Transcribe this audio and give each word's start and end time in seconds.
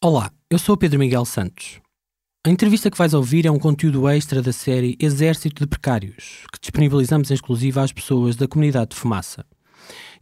Olá, 0.00 0.30
eu 0.48 0.60
sou 0.60 0.76
o 0.76 0.78
Pedro 0.78 0.96
Miguel 0.96 1.24
Santos. 1.24 1.80
A 2.46 2.50
entrevista 2.50 2.88
que 2.88 2.96
vais 2.96 3.14
ouvir 3.14 3.46
é 3.46 3.50
um 3.50 3.58
conteúdo 3.58 4.08
extra 4.08 4.40
da 4.40 4.52
série 4.52 4.96
Exército 5.00 5.64
de 5.64 5.66
Precários, 5.66 6.44
que 6.52 6.60
disponibilizamos 6.60 7.32
em 7.32 7.34
exclusiva 7.34 7.82
às 7.82 7.90
pessoas 7.90 8.36
da 8.36 8.46
comunidade 8.46 8.90
de 8.90 8.96
Fumaça. 8.96 9.44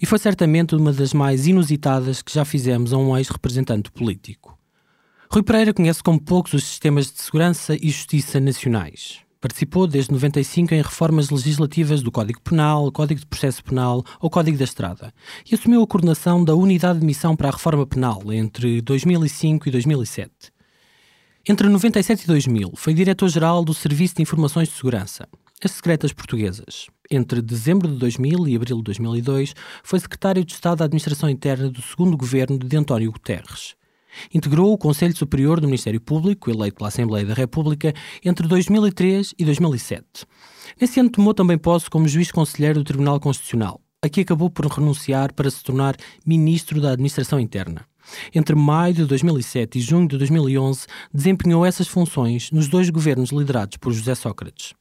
E 0.01 0.07
foi 0.07 0.19
certamente 0.19 0.75
uma 0.75 0.95
das 0.95 1.13
mais 1.13 1.47
inusitadas 1.47 2.23
que 2.23 2.33
já 2.33 2.43
fizemos 2.43 2.95
a 2.95 2.97
um 2.97 3.15
ex-representante 3.19 3.91
político. 3.91 4.59
Rui 5.31 5.43
Pereira 5.43 5.75
conhece 5.75 6.03
como 6.03 6.19
poucos 6.19 6.55
os 6.55 6.65
sistemas 6.65 7.13
de 7.13 7.21
segurança 7.21 7.77
e 7.77 7.91
justiça 7.91 8.41
nacionais. 8.41 9.26
Participou 9.47 9.87
desde 9.87 10.11
95 10.11 10.75
em 10.75 10.83
reformas 10.83 11.31
legislativas 11.31 12.03
do 12.03 12.11
Código 12.11 12.41
Penal, 12.41 12.91
Código 12.91 13.21
de 13.21 13.27
Processo 13.27 13.63
Penal 13.63 14.03
ou 14.21 14.29
Código 14.29 14.59
da 14.59 14.65
Estrada 14.65 15.15
e 15.49 15.55
assumiu 15.55 15.81
a 15.85 15.87
coordenação 15.87 16.45
da 16.45 16.53
Unidade 16.53 16.99
de 16.99 17.07
Missão 17.07 17.37
para 17.37 17.47
a 17.47 17.53
Reforma 17.53 17.87
Penal 17.87 18.21
entre 18.33 18.83
2005 18.83 19.69
e 19.69 19.71
2007. 19.71 20.33
Entre 21.49 21.69
97 21.69 22.25
e 22.25 22.27
2000 22.27 22.73
foi 22.75 22.93
diretor-geral 22.93 23.65
do 23.65 23.73
Serviço 23.73 24.17
de 24.17 24.23
Informações 24.23 24.69
de 24.69 24.75
Segurança, 24.75 25.29
as 25.63 25.71
secretas 25.71 26.13
portuguesas. 26.13 26.89
Entre 27.09 27.41
dezembro 27.41 27.87
de 27.87 27.99
2000 27.99 28.49
e 28.49 28.57
abril 28.57 28.79
de 28.79 28.83
2002 28.83 29.55
foi 29.85 30.01
secretário 30.01 30.45
de 30.45 30.55
Estado 30.55 30.79
da 30.79 30.87
Administração 30.87 31.31
Interna 31.31 31.71
do 31.71 31.81
segundo 31.83 32.17
governo 32.17 32.59
de 32.59 32.77
António 32.77 33.13
Guterres. 33.13 33.77
Integrou 34.33 34.73
o 34.73 34.79
Conselho 34.79 35.17
Superior 35.17 35.61
do 35.61 35.67
Ministério 35.67 36.01
Público, 36.01 36.51
eleito 36.51 36.77
pela 36.77 36.89
Assembleia 36.89 37.25
da 37.25 37.35
República, 37.35 37.95
entre 38.25 38.47
2003 38.47 39.35
e 39.39 39.45
2007. 39.45 40.05
Nesse 40.81 41.01
ano 41.01 41.11
tomou 41.11 41.35
também 41.35 41.59
posse 41.59 41.89
como 41.89 42.09
juiz 42.09 42.31
conselheiro 42.31 42.81
do 42.81 42.85
Tribunal 42.85 43.21
Constitucional. 43.21 43.81
Aqui 44.03 44.21
acabou 44.21 44.51
por 44.51 44.67
renunciar 44.67 45.33
para 45.33 45.51
se 45.51 45.63
tornar 45.63 45.97
ministro 46.25 46.81
da 46.81 46.93
Administração 46.93 47.41
Interna. 47.41 47.87
Entre 48.35 48.55
maio 48.55 48.95
de 48.95 49.05
2007 49.05 49.79
e 49.79 49.81
junho 49.81 50.07
de 50.07 50.17
2011, 50.17 50.87
desempenhou 51.13 51.65
essas 51.67 51.89
funções 51.89 52.51
nos 52.51 52.69
dois 52.69 52.89
governos 52.91 53.31
liderados 53.31 53.77
por 53.79 53.93
José 53.93 54.15
Sócrates. 54.15 54.75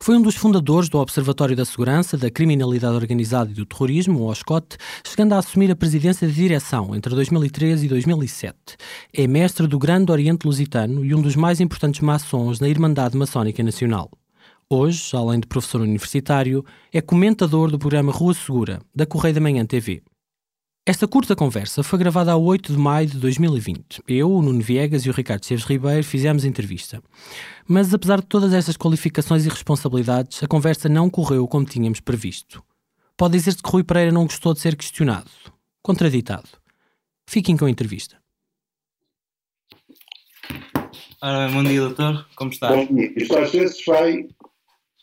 Foi 0.00 0.16
um 0.16 0.22
dos 0.22 0.36
fundadores 0.36 0.88
do 0.88 0.98
Observatório 0.98 1.56
da 1.56 1.64
Segurança, 1.64 2.16
da 2.16 2.30
Criminalidade 2.30 2.94
Organizada 2.94 3.50
e 3.50 3.54
do 3.54 3.66
Terrorismo, 3.66 4.20
o 4.20 4.26
OSCOT, 4.26 4.76
chegando 5.04 5.32
a 5.32 5.38
assumir 5.38 5.70
a 5.70 5.76
presidência 5.76 6.28
de 6.28 6.34
direção 6.34 6.94
entre 6.94 7.14
2013 7.14 7.86
e 7.86 7.88
2007. 7.88 8.56
É 9.12 9.26
mestre 9.26 9.66
do 9.66 9.78
Grande 9.78 10.12
Oriente 10.12 10.46
Lusitano 10.46 11.04
e 11.04 11.14
um 11.14 11.20
dos 11.20 11.34
mais 11.34 11.60
importantes 11.60 12.00
maçons 12.00 12.60
na 12.60 12.68
Irmandade 12.68 13.16
Maçónica 13.16 13.62
Nacional. 13.62 14.10
Hoje, 14.68 15.10
além 15.14 15.40
de 15.40 15.46
professor 15.46 15.80
universitário, 15.80 16.64
é 16.92 17.00
comentador 17.00 17.70
do 17.70 17.78
programa 17.78 18.12
Rua 18.12 18.34
Segura, 18.34 18.80
da 18.94 19.06
Correio 19.06 19.34
da 19.34 19.40
Manhã 19.40 19.64
TV. 19.64 20.02
Esta 20.88 21.08
curta 21.08 21.34
conversa 21.34 21.82
foi 21.82 21.98
gravada 21.98 22.30
a 22.30 22.36
8 22.36 22.72
de 22.72 22.78
maio 22.78 23.08
de 23.08 23.18
2020. 23.18 24.04
Eu, 24.06 24.30
o 24.30 24.40
Nuno 24.40 24.60
Viegas 24.60 25.02
e 25.02 25.10
o 25.10 25.12
Ricardo 25.12 25.42
Esteves 25.42 25.64
Ribeiro 25.64 26.04
fizemos 26.04 26.44
a 26.44 26.46
entrevista. 26.46 27.02
Mas 27.66 27.92
apesar 27.92 28.20
de 28.20 28.26
todas 28.26 28.52
estas 28.52 28.76
qualificações 28.76 29.44
e 29.44 29.48
responsabilidades, 29.48 30.44
a 30.44 30.46
conversa 30.46 30.88
não 30.88 31.10
correu 31.10 31.48
como 31.48 31.66
tínhamos 31.66 31.98
previsto. 31.98 32.62
Pode 33.16 33.36
dizer-se 33.36 33.60
que 33.60 33.68
Rui 33.68 33.82
Pereira 33.82 34.12
não 34.12 34.26
gostou 34.26 34.54
de 34.54 34.60
ser 34.60 34.76
questionado, 34.76 35.28
contraditado. 35.82 36.48
Fiquem 37.26 37.56
com 37.56 37.64
a 37.64 37.70
entrevista. 37.70 38.18
Ora, 41.20 41.48
bom 41.48 41.64
dia, 41.64 41.80
doutor. 41.80 42.24
Como 42.36 42.52
está? 42.52 42.68
Bom 42.68 42.86
dia. 42.86 43.12
Isto 43.16 43.36
às 43.36 43.50
vezes 43.50 43.84
vai, 43.84 44.28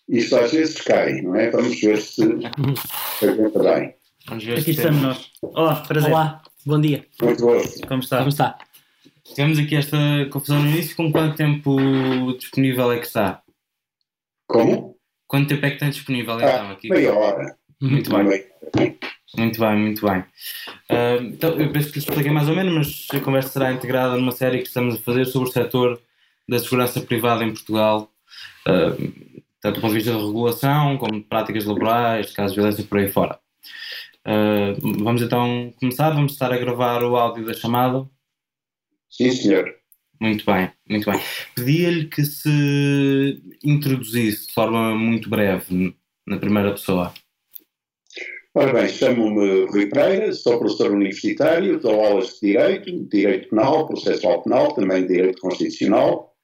isto 0.07 0.33
às 0.37 0.49
vezes 0.49 0.79
cai, 0.79 1.21
não 1.21 1.35
é? 1.35 1.51
Vamos 1.51 1.77
ver 1.81 2.01
se 2.01 2.23
aguenta 3.21 3.59
bem. 3.59 3.81
Ver 3.89 4.02
Aqui 4.29 4.71
estamos 4.71 5.01
nós. 5.01 5.31
Olá, 5.41 5.75
prazer. 5.81 6.09
Olá, 6.11 6.41
bom 6.65 6.79
dia. 6.79 7.05
Muito 7.21 7.41
gosto. 7.41 7.85
Como 7.87 7.99
está? 8.01 8.17
Como 8.19 8.29
está? 8.29 8.57
Tivemos 9.23 9.59
aqui 9.59 9.75
esta 9.75 9.97
confusão 10.31 10.61
no 10.61 10.69
início. 10.69 10.95
Com 10.95 11.11
quanto 11.11 11.35
tempo 11.35 11.75
disponível 12.37 12.91
é 12.91 12.99
que 12.99 13.05
está? 13.07 13.41
Como? 14.47 14.95
Quanto 15.27 15.49
tempo 15.49 15.65
é 15.65 15.71
que 15.71 15.77
tem 15.77 15.89
disponível 15.89 16.35
então 16.35 16.47
Ah, 16.49 16.71
aqui? 16.71 16.89
meia 16.89 17.13
hora. 17.13 17.57
Muito 17.81 18.09
Uma 18.09 18.23
bem, 18.23 18.45
muito 19.37 19.59
bem, 19.59 19.75
muito 19.77 20.07
bem. 20.07 20.23
Ah, 20.89 21.17
então, 21.21 21.59
eu 21.59 21.71
penso 21.71 21.89
que 21.89 21.99
lhe 21.99 22.05
expliquei 22.05 22.31
mais 22.31 22.47
ou 22.47 22.55
menos, 22.55 22.73
mas 22.73 23.19
a 23.21 23.23
conversa 23.23 23.49
será 23.49 23.73
integrada 23.73 24.15
numa 24.15 24.31
série 24.31 24.59
que 24.59 24.67
estamos 24.67 24.95
a 24.95 24.99
fazer 24.99 25.25
sobre 25.25 25.49
o 25.49 25.51
setor 25.51 26.01
da 26.47 26.59
segurança 26.59 27.01
privada 27.01 27.43
em 27.43 27.51
Portugal, 27.51 28.09
ah, 28.67 28.95
tanto 29.59 29.75
do 29.75 29.81
ponto 29.81 29.91
de 29.91 29.99
vista 29.99 30.11
de 30.11 30.25
regulação, 30.25 30.97
como 30.97 31.13
de 31.19 31.27
práticas 31.27 31.65
laborais, 31.65 32.27
de 32.27 32.33
casos 32.33 32.53
de 32.53 32.61
violência 32.61 32.83
por 32.85 32.97
aí 32.99 33.11
fora. 33.11 33.37
Ah, 34.25 34.73
vamos 34.81 35.21
então 35.21 35.73
começar, 35.79 36.11
vamos 36.11 36.33
estar 36.33 36.51
a 36.51 36.57
gravar 36.57 37.03
o 37.03 37.15
áudio 37.15 37.45
da 37.45 37.53
chamada. 37.53 38.07
Sim, 39.09 39.31
senhor. 39.31 39.73
Muito 40.19 40.45
bem, 40.45 40.71
muito 40.89 41.11
bem. 41.11 41.19
Pedia-lhe 41.55 42.07
que 42.07 42.23
se 42.23 43.41
introduzisse 43.63 44.47
de 44.47 44.53
forma 44.53 44.95
muito 44.95 45.29
breve 45.29 45.95
na 46.25 46.37
primeira 46.37 46.71
pessoa. 46.71 47.13
Ora 48.55 48.71
bem, 48.71 48.87
chamo-me 48.87 49.65
Rui 49.65 49.87
Pereira, 49.87 50.31
sou 50.31 50.59
professor 50.59 50.91
universitário, 50.91 51.79
dou 51.79 51.99
aulas 52.05 52.35
de 52.35 52.51
Direito, 52.51 53.09
Direito 53.09 53.49
Penal, 53.49 53.87
Processual 53.87 54.43
Penal, 54.43 54.73
também 54.75 55.07
Direito 55.07 55.41
Constitucional 55.41 56.35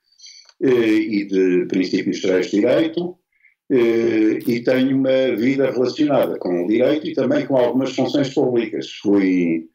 eh, 0.62 0.70
e 0.70 1.26
de 1.26 1.68
Princípios 1.68 2.18
Gerais 2.18 2.50
de 2.50 2.62
Direito, 2.62 3.19
e 3.70 4.62
tenho 4.62 4.98
uma 4.98 5.36
vida 5.36 5.70
relacionada 5.70 6.38
com 6.40 6.64
o 6.64 6.68
Direito 6.68 7.08
e 7.08 7.14
também 7.14 7.46
com 7.46 7.56
algumas 7.56 7.96
funções 7.96 8.34
públicas. 8.34 8.92
Fui 9.02 9.68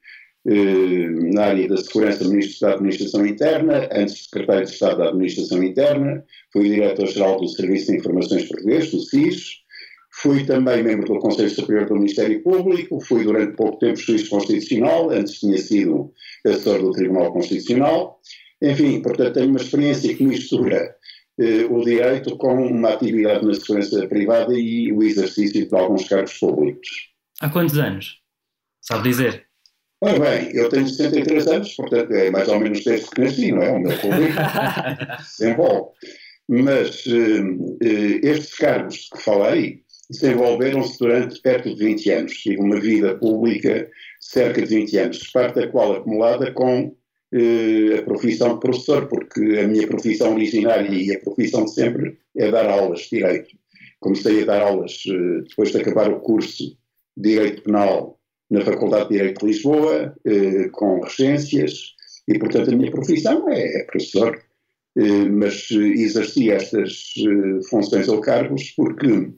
eh, 0.47 1.09
na 1.33 1.45
área 1.45 1.69
da 1.69 1.77
Segurança 1.77 2.29
Ministro 2.29 2.69
da 2.69 2.75
Administração 2.75 3.27
Interna, 3.27 3.89
antes 3.93 4.25
Secretário 4.25 4.67
de 4.67 4.73
Estado 4.73 4.99
da 4.99 5.09
Administração 5.09 5.63
Interna, 5.63 6.25
fui 6.53 6.69
Diretor-Geral 6.71 7.41
do 7.41 7.49
Serviço 7.49 7.93
de 7.93 7.99
Informações 7.99 8.49
Português, 8.49 8.91
do 8.91 9.01
SIS, 9.01 9.65
Fui 10.17 10.47
também 10.47 10.83
membro 10.83 11.13
do 11.13 11.19
Conselho 11.19 11.51
Superior 11.51 11.89
do 11.89 11.97
Ministério 11.97 12.41
Público, 12.43 13.01
fui 13.01 13.25
durante 13.25 13.57
pouco 13.57 13.79
tempo 13.81 13.97
juiz 13.97 14.29
constitucional, 14.29 15.11
antes 15.11 15.41
tinha 15.41 15.59
sido 15.59 16.13
assessor 16.47 16.81
do 16.81 16.93
Tribunal 16.93 17.33
Constitucional. 17.33 18.21
Enfim, 18.63 19.03
portanto, 19.03 19.35
tenho 19.35 19.49
uma 19.49 19.59
experiência 19.59 20.15
que 20.15 20.23
mistura 20.23 20.77
eh, 20.77 20.95
o 21.71 21.85
direito 21.85 22.37
com 22.37 22.67
uma 22.67 22.91
atividade 22.91 23.45
na 23.45 23.55
segurança 23.55 24.07
privada 24.07 24.53
e 24.55 24.93
o 24.93 25.03
exercício 25.03 25.69
de 25.69 25.75
alguns 25.75 26.09
cargos 26.09 26.39
públicos. 26.39 26.89
Há 27.41 27.49
quantos 27.49 27.77
anos? 27.77 28.21
Sabe 28.81 29.09
dizer? 29.09 29.47
Ora 30.01 30.19
bem, 30.21 30.55
eu 30.55 30.69
tenho 30.69 30.87
63 30.87 31.47
anos, 31.47 31.75
portanto, 31.75 32.13
é 32.13 32.31
mais 32.31 32.47
ou 32.49 32.61
menos 32.61 32.85
desde 32.85 33.09
que 33.09 33.21
nasci, 33.23 33.53
não 33.53 33.63
é? 33.63 33.71
O 33.73 33.81
meu 33.81 33.99
público 33.99 34.35
se 35.25 35.51
envolve. 35.51 35.91
Mas 36.47 37.05
eh, 37.07 37.87
eh, 37.87 38.21
estes 38.23 38.55
cargos 38.57 39.09
que 39.11 39.23
falei 39.23 39.83
desenvolveram-se 40.11 40.99
durante 40.99 41.41
perto 41.41 41.75
de 41.75 41.83
20 41.83 42.11
anos. 42.11 42.33
Tive 42.35 42.61
uma 42.61 42.79
vida 42.79 43.17
pública 43.17 43.91
cerca 44.21 44.61
de 44.61 44.75
20 44.75 44.99
anos, 44.99 45.31
parte 45.33 45.61
da 45.61 45.69
qual 45.69 45.95
acumulada 45.95 46.53
com 46.53 46.83
eh, 46.91 47.04
a 47.99 48.03
profissão 48.03 48.55
de 48.55 48.61
professor, 48.61 49.09
porque 49.09 49.41
a 49.59 49.67
minha 49.67 49.87
profissão 49.87 50.35
originária 50.35 50.89
e 50.89 51.13
a 51.15 51.19
profissão 51.21 51.65
de 51.65 51.73
sempre 51.73 52.19
é 52.37 52.51
dar 52.51 52.69
aulas 52.69 53.01
de 53.01 53.11
Direito. 53.11 53.57
Comecei 54.01 54.43
a 54.43 54.47
dar 54.47 54.63
aulas 54.63 55.03
eh, 55.09 55.43
depois 55.49 55.73
de 55.73 55.79
acabar 55.79 56.11
o 56.11 56.21
curso 56.21 56.77
de 57.17 57.31
Direito 57.31 57.63
Penal 57.63 58.21
na 58.51 58.61
Faculdade 58.61 59.09
de 59.09 59.17
Direito 59.17 59.41
de 59.41 59.47
Lisboa, 59.47 60.15
eh, 60.25 60.69
com 60.71 61.01
regências, 61.01 61.95
e 62.29 62.39
portanto 62.39 62.71
a 62.71 62.77
minha 62.77 62.91
profissão 62.91 63.49
é, 63.49 63.81
é 63.81 63.85
professor, 63.85 64.41
eh, 64.97 65.25
mas 65.29 65.69
eh, 65.73 65.77
exerci 65.77 66.51
estas 66.51 67.15
eh, 67.19 67.63
funções 67.69 68.07
ou 68.09 68.21
cargos 68.21 68.71
porque 68.77 69.33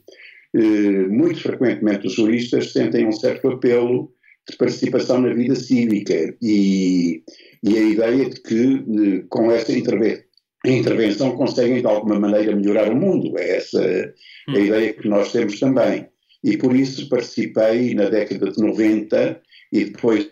eh, 0.53 1.07
muito 1.07 1.41
frequentemente 1.41 2.07
os 2.07 2.13
juristas 2.13 2.71
sentem 2.71 3.07
um 3.07 3.11
certo 3.11 3.49
apelo 3.49 4.13
de 4.49 4.57
participação 4.57 5.19
na 5.21 5.33
vida 5.33 5.55
cívica 5.55 6.35
e, 6.41 7.23
e 7.63 7.77
a 7.77 7.81
ideia 7.81 8.29
de 8.29 8.41
que 8.41 8.75
eh, 9.19 9.25
com 9.29 9.51
essa 9.51 9.71
interve- 9.77 10.23
intervenção 10.65 11.35
conseguem 11.35 11.81
de 11.81 11.87
alguma 11.87 12.19
maneira 12.19 12.55
melhorar 12.55 12.91
o 12.91 12.95
mundo. 12.95 13.37
É 13.37 13.57
essa 13.57 14.13
a 14.49 14.59
ideia 14.59 14.93
que 14.93 15.07
nós 15.07 15.31
temos 15.31 15.59
também. 15.59 16.07
E 16.43 16.55
por 16.57 16.75
isso 16.75 17.09
participei 17.09 17.93
na 17.93 18.09
década 18.09 18.51
de 18.51 18.61
90 18.61 19.41
e 19.73 19.85
depois 19.85 20.29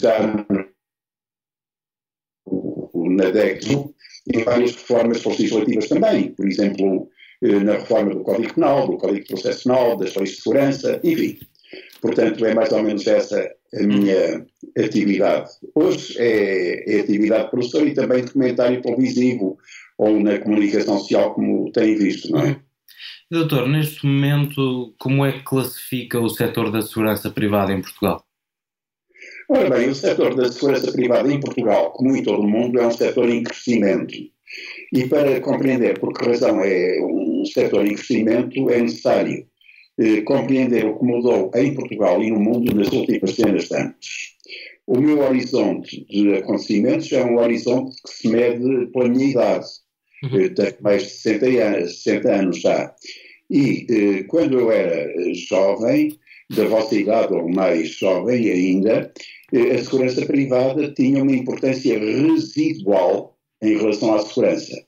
já 0.00 0.46
na 2.94 3.30
década 3.30 3.90
em 4.32 4.44
várias 4.44 4.72
reformas 4.72 5.24
legislativas 5.24 5.88
também. 5.88 6.32
Por 6.34 6.46
exemplo, 6.46 7.08
eh, 7.42 7.58
na 7.60 7.72
reforma 7.74 8.14
do 8.14 8.22
Código 8.22 8.54
Penal, 8.54 8.86
do 8.88 8.96
Código 8.98 9.20
de 9.22 9.28
Processo 9.28 9.64
Penal, 9.64 9.96
das 9.96 10.14
leis 10.14 10.30
de 10.30 10.36
segurança, 10.42 11.00
enfim. 11.02 11.38
Portanto, 12.00 12.44
é 12.44 12.54
mais 12.54 12.72
ou 12.72 12.82
menos 12.82 13.06
essa 13.06 13.50
a 13.74 13.82
minha 13.82 14.46
atividade. 14.76 15.50
Hoje 15.74 16.16
é, 16.18 16.96
é 16.96 17.00
atividade 17.00 17.44
de 17.44 17.50
professor 17.50 17.86
e 17.86 17.94
também 17.94 18.24
de 18.24 18.32
comentário 18.32 18.82
televisivo 18.82 19.58
ou 19.98 20.18
na 20.18 20.38
comunicação 20.38 20.98
social, 20.98 21.34
como 21.34 21.70
têm 21.72 21.96
visto, 21.96 22.30
não 22.30 22.40
é? 22.40 22.60
Doutor, 23.30 23.68
neste 23.68 24.04
momento, 24.04 24.94
como 24.98 25.24
é 25.24 25.32
que 25.32 25.44
classifica 25.44 26.18
o 26.18 26.28
setor 26.28 26.72
da 26.72 26.82
segurança 26.82 27.30
privada 27.30 27.72
em 27.72 27.80
Portugal? 27.80 28.24
Ora 29.48 29.70
bem, 29.70 29.88
o 29.88 29.94
setor 29.94 30.34
da 30.34 30.50
segurança 30.50 30.90
privada 30.90 31.32
em 31.32 31.38
Portugal, 31.38 31.92
como 31.92 32.16
em 32.16 32.22
todo 32.22 32.42
o 32.42 32.48
mundo, 32.48 32.80
é 32.80 32.86
um 32.86 32.90
setor 32.90 33.28
em 33.28 33.42
crescimento. 33.42 34.14
E 34.92 35.06
para 35.06 35.40
compreender 35.40 35.98
por 36.00 36.12
que 36.12 36.24
razão 36.24 36.60
é 36.64 36.98
um 37.02 37.44
setor 37.44 37.86
em 37.86 37.94
crescimento, 37.94 38.70
é 38.70 38.80
necessário 38.80 39.46
eh, 40.00 40.22
compreender 40.22 40.86
o 40.86 40.98
que 40.98 41.04
mudou 41.04 41.50
em 41.54 41.74
Portugal 41.74 42.22
e 42.22 42.30
no 42.30 42.40
mundo 42.40 42.74
nas 42.74 42.90
últimas 42.90 43.34
cenas 43.34 43.68
de 43.68 43.76
anos. 43.76 44.36
O 44.86 44.98
meu 44.98 45.20
horizonte 45.20 46.04
de 46.06 46.34
acontecimentos 46.34 47.12
é 47.12 47.22
um 47.22 47.38
horizonte 47.38 47.94
que 48.02 48.10
se 48.12 48.28
mede 48.28 48.86
pela 48.86 49.08
minha 49.08 49.30
idade. 49.30 49.66
Uhum. 50.22 50.54
tenho 50.54 50.74
mais 50.80 51.02
de 51.02 51.10
60 51.10 51.46
anos, 51.46 52.02
60 52.02 52.34
anos 52.34 52.60
já. 52.60 52.94
E 53.50 53.86
eh, 53.90 54.22
quando 54.24 54.58
eu 54.58 54.70
era 54.72 55.12
jovem, 55.34 56.18
da 56.50 56.64
vossa 56.64 56.96
idade 56.96 57.32
ou 57.32 57.48
mais 57.48 57.90
jovem 57.90 58.50
ainda, 58.50 59.12
eh, 59.52 59.74
a 59.74 59.78
segurança 59.84 60.26
privada 60.26 60.92
tinha 60.92 61.22
uma 61.22 61.32
importância 61.32 61.98
residual 61.98 63.38
em 63.62 63.76
relação 63.76 64.14
à 64.14 64.18
segurança. 64.20 64.82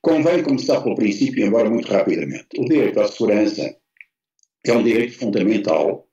Convém 0.00 0.42
começar 0.42 0.80
pelo 0.80 0.94
princípio, 0.94 1.44
embora 1.44 1.68
muito 1.68 1.90
rapidamente. 1.90 2.46
O 2.58 2.64
direito 2.64 3.00
à 3.00 3.08
segurança 3.08 3.74
é 4.64 4.72
um 4.72 4.82
direito 4.82 5.18
fundamental 5.18 6.06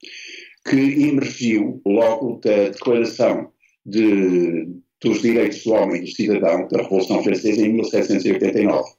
que 0.67 0.77
emergiu 0.77 1.81
logo 1.85 2.39
da 2.43 2.69
Declaração 2.69 3.51
de, 3.85 4.67
dos 5.01 5.21
Direitos 5.21 5.63
do 5.63 5.73
Homem 5.73 6.01
e 6.01 6.05
do 6.05 6.11
Cidadão 6.11 6.67
da 6.67 6.81
Revolução 6.81 7.23
Francesa 7.23 7.61
em 7.61 7.73
1789. 7.73 8.89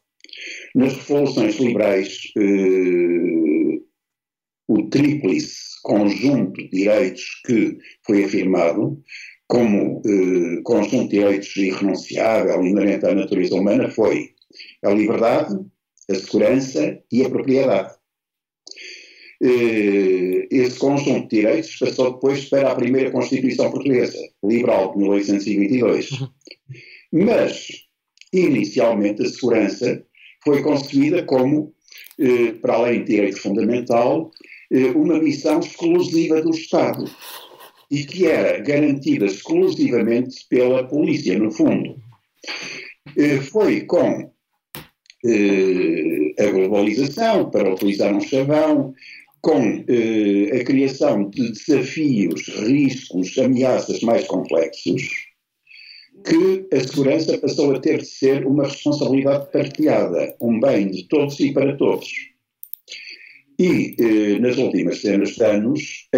Nas 0.75 0.95
revoluções 0.95 1.57
liberais, 1.57 2.21
eh, 2.37 3.81
o 4.69 4.89
tríplice 4.91 5.81
conjunto 5.83 6.61
de 6.61 6.69
direitos 6.69 7.41
que 7.47 7.79
foi 8.05 8.25
afirmado 8.25 9.03
como 9.49 10.03
eh, 10.05 10.61
conjunto 10.63 11.09
de 11.09 11.19
direitos 11.19 11.57
irrenunciável, 11.57 12.65
inerente 12.65 13.07
à 13.07 13.15
natureza 13.15 13.55
humana, 13.55 13.89
foi 13.89 14.35
a 14.85 14.91
liberdade, 14.91 15.55
a 16.11 16.15
segurança 16.15 17.01
e 17.11 17.25
a 17.25 17.31
propriedade. 17.31 17.95
Eh, 19.43 20.49
esse 20.51 20.79
conjunto 20.79 21.29
de 21.29 21.37
direitos 21.37 21.77
passou 21.79 22.15
depois 22.15 22.47
para 22.47 22.73
a 22.73 22.75
primeira 22.75 23.11
Constituição 23.11 23.71
Portuguesa, 23.71 24.19
liberal 24.43 24.93
de 24.93 24.99
1822. 24.99 26.11
Uhum. 26.13 26.29
Mas, 27.13 27.69
inicialmente, 28.33 29.23
a 29.23 29.29
segurança 29.29 30.05
foi 30.43 30.63
concebida 30.63 31.23
como, 31.25 31.75
eh, 32.19 32.53
para 32.63 32.75
além 32.75 33.01
de 33.01 33.13
direito 33.13 33.41
fundamental, 33.41 34.31
eh, 34.71 34.91
uma 34.91 35.19
missão 35.19 35.61
exclusiva 35.61 36.41
do 36.41 36.51
Estado 36.51 37.05
e 37.91 38.05
que 38.05 38.27
era 38.27 38.59
garantida 38.59 39.27
exclusivamente 39.27 40.45
pela 40.49 40.87
polícia, 40.87 41.39
no 41.39 41.51
fundo. 41.51 41.97
Eh, 43.17 43.41
foi 43.41 43.83
com 43.83 44.31
eh, 45.25 46.35
a 46.39 46.51
globalização, 46.51 47.51
para 47.51 47.73
utilizar 47.73 48.15
um 48.15 48.21
chavão, 48.21 48.95
com 49.47 49.85
a 50.59 50.65
criação 50.65 51.31
de 51.31 51.53
desafios, 51.53 52.49
riscos, 52.49 53.39
ameaças 53.39 54.01
mais 54.01 54.27
complexos, 54.27 55.05
que 56.25 56.67
a 56.77 56.81
segurança 56.81 57.39
passou 57.39 57.73
a 57.73 57.79
ter 57.79 57.99
de 57.99 58.07
ser 58.07 58.45
uma 58.45 58.65
responsabilidade 58.65 59.47
partilhada, 59.53 60.35
um 60.41 60.59
bem 60.59 60.91
de 60.91 61.07
todos 61.07 61.39
e 61.39 61.53
para 61.53 61.77
todos. 61.77 62.09
E 63.57 63.95
eh, 64.01 64.41
nas 64.41 64.59
últimas 64.59 65.01
cenas 65.01 65.37
de 65.37 65.45
anos 65.45 66.09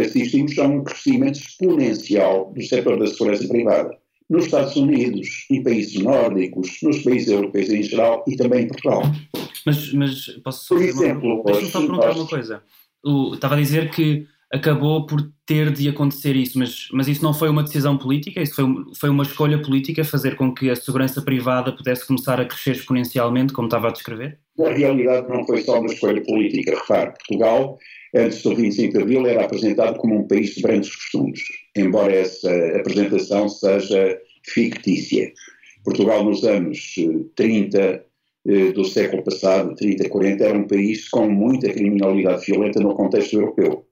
assistimos 0.00 0.56
a 0.56 0.68
um 0.68 0.84
crescimento 0.84 1.40
exponencial 1.40 2.52
do 2.54 2.62
setor 2.62 3.00
da 3.00 3.08
segurança 3.08 3.48
privada. 3.48 3.98
Nos 4.30 4.44
Estados 4.44 4.76
Unidos, 4.76 5.44
em 5.50 5.60
países 5.60 6.00
nórdicos, 6.00 6.78
nos 6.84 7.02
países 7.02 7.28
europeus 7.28 7.68
em 7.68 7.82
geral 7.82 8.24
e 8.28 8.36
também 8.36 8.62
em 8.62 8.68
Portugal. 8.68 9.02
Mas, 9.64 9.92
mas 9.92 10.26
posso 10.42 10.66
só 10.66 10.76
exemplo, 10.76 11.42
deixa-me 11.44 11.70
só 11.70 11.80
perguntar 11.80 12.12
uma 12.12 12.26
coisa. 12.26 12.62
O, 13.04 13.34
estava 13.34 13.54
a 13.54 13.58
dizer 13.58 13.90
que 13.90 14.26
acabou 14.52 15.04
por 15.04 15.20
ter 15.44 15.72
de 15.72 15.88
acontecer 15.88 16.36
isso, 16.36 16.58
mas, 16.58 16.88
mas 16.92 17.08
isso 17.08 17.22
não 17.22 17.34
foi 17.34 17.48
uma 17.48 17.62
decisão 17.62 17.98
política, 17.98 18.40
isso 18.40 18.54
foi, 18.54 18.64
foi 18.98 19.10
uma 19.10 19.24
escolha 19.24 19.60
política 19.60 20.04
fazer 20.04 20.36
com 20.36 20.54
que 20.54 20.70
a 20.70 20.76
segurança 20.76 21.20
privada 21.20 21.72
pudesse 21.72 22.06
começar 22.06 22.40
a 22.40 22.44
crescer 22.44 22.72
exponencialmente, 22.72 23.52
como 23.52 23.66
estava 23.66 23.88
a 23.88 23.92
descrever? 23.92 24.38
Na 24.56 24.70
realidade 24.70 25.28
não 25.28 25.44
foi 25.44 25.60
só 25.62 25.80
uma 25.80 25.92
escolha 25.92 26.22
política. 26.22 26.78
Repare, 26.78 27.12
Portugal, 27.12 27.78
antes 28.14 28.42
do 28.42 28.54
25 28.54 28.92
de 28.92 29.02
Abril, 29.02 29.26
era 29.26 29.44
apresentado 29.44 29.98
como 29.98 30.20
um 30.20 30.28
país 30.28 30.54
de 30.54 30.62
grandes 30.62 30.94
costumes, 30.94 31.40
embora 31.76 32.14
essa 32.14 32.50
apresentação 32.76 33.48
seja 33.48 34.18
fictícia. 34.44 35.32
Portugal 35.84 36.24
nos 36.24 36.44
anos 36.44 36.94
30 37.36 37.78
eh, 37.78 37.82
eh, 37.82 38.02
do 38.44 38.84
século 38.84 39.24
passado, 39.24 39.74
30, 39.74 40.08
40, 40.08 40.44
era 40.44 40.58
um 40.58 40.66
país 40.66 41.08
com 41.08 41.28
muita 41.28 41.72
criminalidade 41.72 42.44
violenta 42.44 42.78
no 42.78 42.94
contexto 42.94 43.34
europeu 43.34 43.86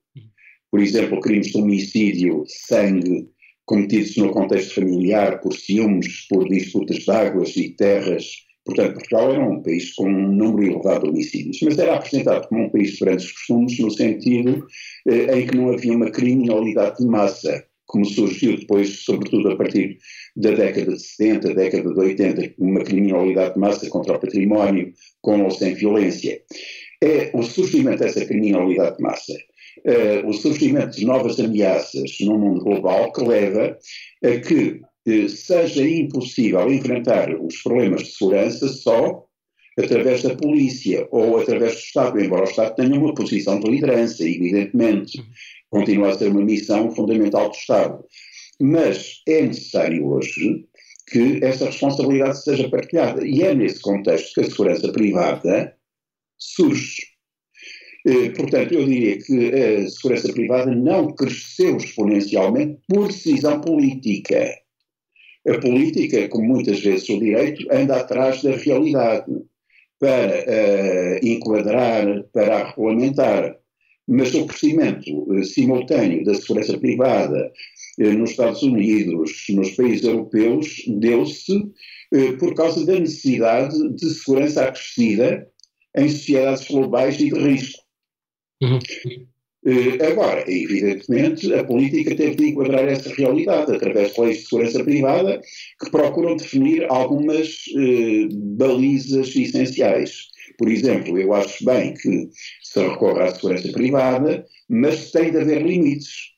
por 0.72 0.80
exemplo, 0.80 1.20
crimes 1.20 1.48
de 1.48 1.58
homicídio, 1.58 2.44
sangue, 2.46 3.28
cometidos 3.66 4.16
no 4.16 4.30
contexto 4.30 4.76
familiar, 4.76 5.38
por 5.42 5.52
ciúmes, 5.52 6.26
por 6.28 6.48
disputas 6.48 6.96
de 6.96 7.10
águas 7.10 7.54
e 7.58 7.76
terras. 7.76 8.24
Portanto, 8.64 8.94
Portugal 8.94 9.32
era 9.32 9.44
um 9.44 9.62
país 9.62 9.92
com 9.92 10.08
um 10.08 10.32
número 10.32 10.72
elevado 10.72 11.04
de 11.04 11.10
homicídios, 11.10 11.58
mas 11.62 11.78
era 11.78 11.96
apresentado 11.96 12.48
como 12.48 12.64
um 12.64 12.70
país 12.70 12.92
de 12.92 13.00
grandes 13.00 13.30
costumes 13.30 13.78
no 13.80 13.90
sentido 13.90 14.66
eh, 15.06 15.38
em 15.38 15.46
que 15.46 15.56
não 15.56 15.70
havia 15.70 15.92
uma 15.92 16.10
criminalidade 16.10 16.96
de 16.98 17.06
massa, 17.06 17.66
como 17.86 18.04
surgiu 18.04 18.56
depois, 18.56 19.04
sobretudo 19.04 19.50
a 19.50 19.56
partir 19.56 19.98
da 20.36 20.50
década 20.52 20.92
de 20.92 21.02
70, 21.02 21.54
década 21.54 21.92
de 21.92 22.00
80, 22.00 22.54
uma 22.58 22.82
criminalidade 22.82 23.54
de 23.54 23.60
massa 23.60 23.88
contra 23.90 24.16
o 24.16 24.20
património, 24.20 24.92
com 25.20 25.42
ou 25.42 25.50
sem 25.50 25.74
violência. 25.74 26.40
É 27.02 27.30
o 27.34 27.42
surgimento 27.42 27.98
dessa 27.98 28.24
criminalidade 28.24 28.96
de 28.96 29.02
massa 29.02 29.34
uh, 29.86 30.28
o 30.28 30.32
surgimento 30.32 30.96
de 30.96 31.04
novas 31.04 31.38
ameaças 31.38 32.16
no 32.20 32.38
mundo 32.38 32.64
global 32.64 33.12
que 33.12 33.24
leva 33.24 33.76
a 34.24 34.40
que 34.40 34.80
uh, 35.08 35.28
seja 35.28 35.86
impossível 35.86 36.72
enfrentar 36.72 37.34
os 37.34 37.62
problemas 37.62 38.02
de 38.02 38.12
segurança 38.12 38.68
só 38.68 39.24
através 39.78 40.22
da 40.22 40.34
polícia 40.34 41.06
ou 41.10 41.38
através 41.38 41.74
do 41.74 41.78
Estado, 41.78 42.20
embora 42.20 42.42
o 42.42 42.48
Estado 42.48 42.74
tenha 42.76 42.98
uma 42.98 43.14
posição 43.14 43.58
de 43.58 43.70
liderança, 43.70 44.22
evidentemente, 44.22 45.22
continua 45.70 46.10
a 46.10 46.18
ser 46.18 46.28
uma 46.28 46.44
missão 46.44 46.94
fundamental 46.94 47.48
do 47.48 47.56
Estado. 47.56 48.04
Mas 48.60 49.22
é 49.26 49.42
necessário 49.42 50.06
hoje 50.06 50.66
que 51.10 51.40
essa 51.42 51.66
responsabilidade 51.66 52.42
seja 52.42 52.68
partilhada. 52.68 53.26
E 53.26 53.42
é 53.42 53.54
nesse 53.54 53.80
contexto 53.80 54.34
que 54.34 54.40
a 54.40 54.50
segurança 54.50 54.92
privada 54.92 55.76
surge. 56.38 57.02
Eh, 58.06 58.30
portanto, 58.30 58.72
eu 58.72 58.84
diria 58.84 59.18
que 59.18 59.50
a 59.54 59.88
segurança 59.88 60.32
privada 60.32 60.74
não 60.74 61.14
cresceu 61.14 61.76
exponencialmente 61.76 62.80
por 62.88 63.08
decisão 63.08 63.60
política. 63.60 64.48
A 65.46 65.58
política, 65.58 66.28
como 66.28 66.48
muitas 66.48 66.80
vezes 66.80 67.08
o 67.08 67.18
direito, 67.18 67.66
anda 67.70 67.96
atrás 67.96 68.42
da 68.42 68.56
realidade 68.56 69.26
para 70.02 70.34
uh, 70.40 71.24
enquadrar, 71.24 72.24
para 72.32 72.70
regulamentar. 72.70 73.56
Mas 74.08 74.34
o 74.34 74.44
crescimento 74.46 75.08
uh, 75.30 75.44
simultâneo 75.44 76.24
da 76.24 76.34
segurança 76.34 76.76
privada 76.76 77.52
uh, 78.00 78.12
nos 78.14 78.30
Estados 78.30 78.64
Unidos, 78.64 79.44
nos 79.50 79.70
países 79.70 80.02
europeus, 80.02 80.82
deu-se 80.88 81.70
por 82.38 82.54
causa 82.54 82.84
da 82.84 82.98
necessidade 82.98 83.74
de 83.94 84.10
segurança 84.10 84.64
acrescida 84.64 85.48
em 85.96 86.10
sociedades 86.10 86.68
globais 86.68 87.18
e 87.18 87.30
de 87.30 87.38
risco. 87.38 87.82
Uhum. 88.60 88.78
Uh, 89.64 90.04
agora, 90.04 90.44
evidentemente, 90.50 91.52
a 91.54 91.62
política 91.62 92.16
teve 92.16 92.34
de 92.34 92.48
enquadrar 92.48 92.88
essa 92.88 93.14
realidade 93.14 93.72
através 93.72 94.12
de 94.12 94.20
leis 94.20 94.38
de 94.38 94.44
segurança 94.46 94.82
privada 94.82 95.40
que 95.80 95.90
procuram 95.90 96.36
definir 96.36 96.84
algumas 96.90 97.64
uh, 97.68 98.28
balizas 98.56 99.34
essenciais. 99.36 100.32
Por 100.58 100.68
exemplo, 100.68 101.16
eu 101.16 101.32
acho 101.32 101.64
bem 101.64 101.94
que 101.94 102.28
se 102.62 102.80
recorra 102.80 103.24
à 103.24 103.34
segurança 103.34 103.70
privada, 103.70 104.44
mas 104.68 105.12
tem 105.12 105.30
de 105.30 105.38
haver 105.38 105.62
limites. 105.62 106.32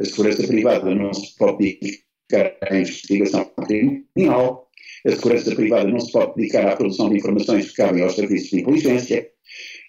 A 0.00 0.04
segurança 0.06 0.46
privada 0.46 0.94
não 0.94 1.12
se 1.12 1.36
pode 1.36 1.78
dedicar 1.78 2.56
à 2.70 2.78
investigação 2.78 3.44
criminal, 3.66 4.70
a 5.06 5.10
segurança 5.10 5.54
privada 5.54 5.88
não 5.88 6.00
se 6.00 6.10
pode 6.10 6.36
dedicar 6.36 6.66
à 6.68 6.76
produção 6.76 7.10
de 7.10 7.18
informações 7.18 7.70
que 7.70 7.76
cabem 7.76 8.02
aos 8.02 8.14
serviços 8.14 8.50
de 8.50 8.60
inteligência, 8.60 9.31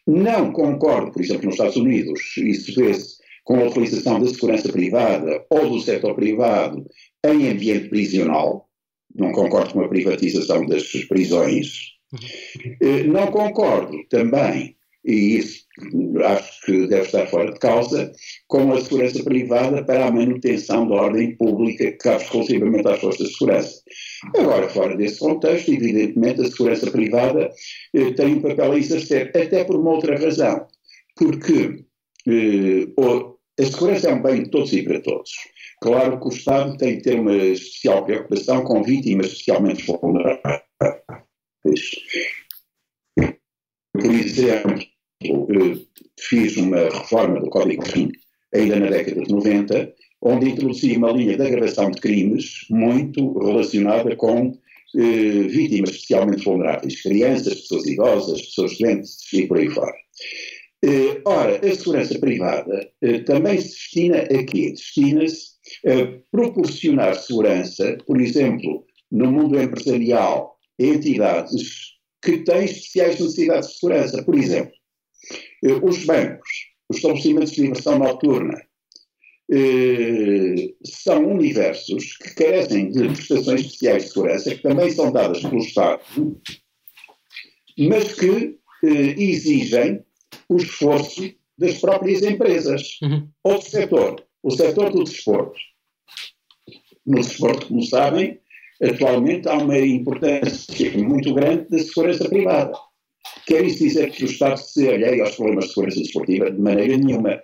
não 0.06 0.52
concordo, 0.52 1.12
por 1.12 1.22
exemplo, 1.22 1.46
nos 1.46 1.56
Estados 1.56 1.76
Unidos, 1.76 2.38
isso 2.38 2.74
vê-se 2.76 3.18
com 3.44 3.60
a 3.60 3.68
utilização 3.68 4.20
da 4.20 4.28
segurança 4.28 4.72
privada 4.72 5.46
ou 5.50 5.70
do 5.70 5.80
setor 5.82 6.16
privado 6.16 6.86
em 7.26 7.50
ambiente 7.50 7.90
prisional. 7.90 8.70
Não 9.14 9.32
concordo 9.32 9.74
com 9.74 9.82
a 9.82 9.88
privatização 9.88 10.66
das 10.66 10.84
prisões. 11.08 11.94
Eh, 12.82 13.04
não 13.04 13.28
concordo 13.28 13.98
também 14.10 14.76
e 15.06 15.38
isso 15.38 15.64
acho 16.24 16.62
que 16.66 16.88
deve 16.88 17.04
estar 17.04 17.26
fora 17.28 17.52
de 17.52 17.60
causa, 17.60 18.12
com 18.48 18.72
a 18.72 18.82
segurança 18.82 19.24
privada 19.24 19.84
para 19.84 20.06
a 20.06 20.12
manutenção 20.12 20.88
da 20.88 20.96
ordem 20.96 21.36
pública 21.36 21.86
que 21.86 21.98
cabe 21.98 22.24
exclusivamente 22.24 22.88
às 22.88 23.00
forças 23.00 23.28
de 23.28 23.34
segurança. 23.34 23.82
Agora, 24.36 24.70
fora 24.70 24.96
desse 24.96 25.20
contexto, 25.20 25.74
evidentemente 25.74 26.42
a 26.42 26.46
segurança 26.46 26.90
privada 26.92 27.52
eh, 27.94 28.12
tem 28.14 28.36
um 28.36 28.42
papel 28.42 28.72
a 28.72 28.78
exercer, 28.78 29.30
até 29.30 29.64
por 29.64 29.76
uma 29.76 29.92
outra 29.92 30.18
razão, 30.18 30.68
porque 31.16 31.84
eh, 32.28 32.88
a 33.60 33.66
segurança 33.66 34.10
é 34.10 34.14
um 34.14 34.22
bem 34.22 34.44
de 34.44 34.52
todos 34.52 34.72
e 34.74 34.84
para 34.84 35.02
todos. 35.02 35.32
Claro 35.82 36.20
que 36.20 36.28
o 36.28 36.30
Estado 36.30 36.78
tem 36.78 36.98
que 36.98 37.04
ter 37.04 37.20
uma 37.20 37.36
especial 37.36 38.06
preocupação 38.06 38.64
com 38.64 38.84
vítimas 38.84 39.28
especialmente 39.28 39.86
vulneráveis. 39.86 40.62
Por 43.94 44.12
exemplo, 44.12 44.93
fiz 46.20 46.58
uma 46.58 46.90
reforma 46.90 47.40
do 47.40 47.50
Código 47.50 47.84
Crime, 47.84 48.12
ainda 48.54 48.80
na 48.80 48.88
década 48.88 49.22
de 49.22 49.32
90, 49.32 49.94
onde 50.22 50.50
introduzi 50.50 50.96
uma 50.96 51.12
linha 51.12 51.36
de 51.36 51.44
agravação 51.44 51.92
de 51.92 52.00
crimes 52.00 52.66
muito 52.70 53.38
relacionada 53.40 54.16
com 54.16 54.58
eh, 54.96 55.48
vítimas 55.48 55.92
especialmente 55.92 56.46
vulneráveis, 56.46 57.02
crianças, 57.02 57.56
pessoas 57.62 57.86
idosas, 57.88 58.42
pessoas 58.42 58.78
doentes 58.78 59.34
e 59.34 59.48
por 59.48 59.58
aí 59.58 59.70
fora. 59.70 59.94
Eh, 60.86 61.22
ora, 61.26 61.66
a 61.66 61.76
segurança 61.76 62.20
privada 62.20 62.90
eh, 63.02 63.20
também 63.20 63.60
se 63.60 63.70
destina 63.70 64.18
a 64.20 64.44
quê? 64.44 64.72
Destina-se 64.72 65.54
a 65.86 66.20
proporcionar 66.32 67.16
segurança, 67.16 67.98
por 68.06 68.22
exemplo, 68.22 68.86
no 69.12 69.32
mundo 69.32 69.60
empresarial, 69.60 70.58
entidades 70.78 71.94
que 72.22 72.40
têm 72.40 72.66
especiais 72.66 73.20
necessidades 73.20 73.70
de 73.70 73.80
segurança. 73.80 74.24
Por 74.24 74.36
exemplo, 74.36 74.74
os 75.82 76.06
bancos, 76.06 76.50
os 76.90 76.98
estabelecimentos 76.98 77.52
de 77.52 77.62
diversão 77.62 78.00
noturna, 78.00 78.60
eh, 79.52 80.74
são 80.84 81.32
universos 81.32 82.18
que 82.18 82.34
carecem 82.36 82.90
de 82.90 83.08
prestações 83.10 83.62
especiais 83.62 84.04
de 84.04 84.10
segurança, 84.10 84.56
que 84.56 84.62
também 84.62 84.90
são 84.90 85.12
dadas 85.12 85.42
pelo 85.42 85.58
Estado, 85.58 86.02
mas 87.78 88.14
que 88.14 88.58
eh, 88.84 89.16
exigem 89.18 90.04
o 90.50 90.58
esforço 90.58 91.34
das 91.58 91.78
próprias 91.80 92.24
empresas. 92.24 93.00
Uhum. 93.02 93.30
Outro 93.44 93.70
setor, 93.70 94.26
o 94.42 94.52
setor 94.52 94.92
do 94.92 95.04
desporto. 95.04 95.60
No 97.06 97.18
desporto, 97.18 97.68
como 97.68 97.84
sabem, 97.84 98.40
atualmente 98.82 99.48
há 99.48 99.58
uma 99.58 99.78
importância 99.78 100.98
muito 100.98 101.34
grande 101.34 101.70
da 101.70 101.80
segurança 101.80 102.28
privada. 102.30 102.74
Quer 103.46 103.66
isso 103.66 103.80
dizer 103.80 104.12
que 104.12 104.24
o 104.24 104.28
Estado 104.28 104.58
se 104.58 104.88
alheia 104.88 105.24
aos 105.24 105.36
problemas 105.36 105.66
de 105.66 105.74
segurança 105.74 106.00
desportiva? 106.00 106.52
De 106.52 106.60
maneira 106.60 106.98
nenhuma. 106.98 107.42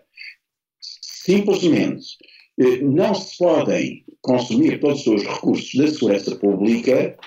Simplesmente 0.82 2.06
eh, 2.60 2.82
não 2.82 3.14
se 3.14 3.38
podem 3.38 4.04
consumir 4.22 4.80
todos 4.80 5.06
os 5.08 5.24
recursos 5.24 5.74
da 5.76 5.88
segurança 5.88 6.36
pública 6.36 7.18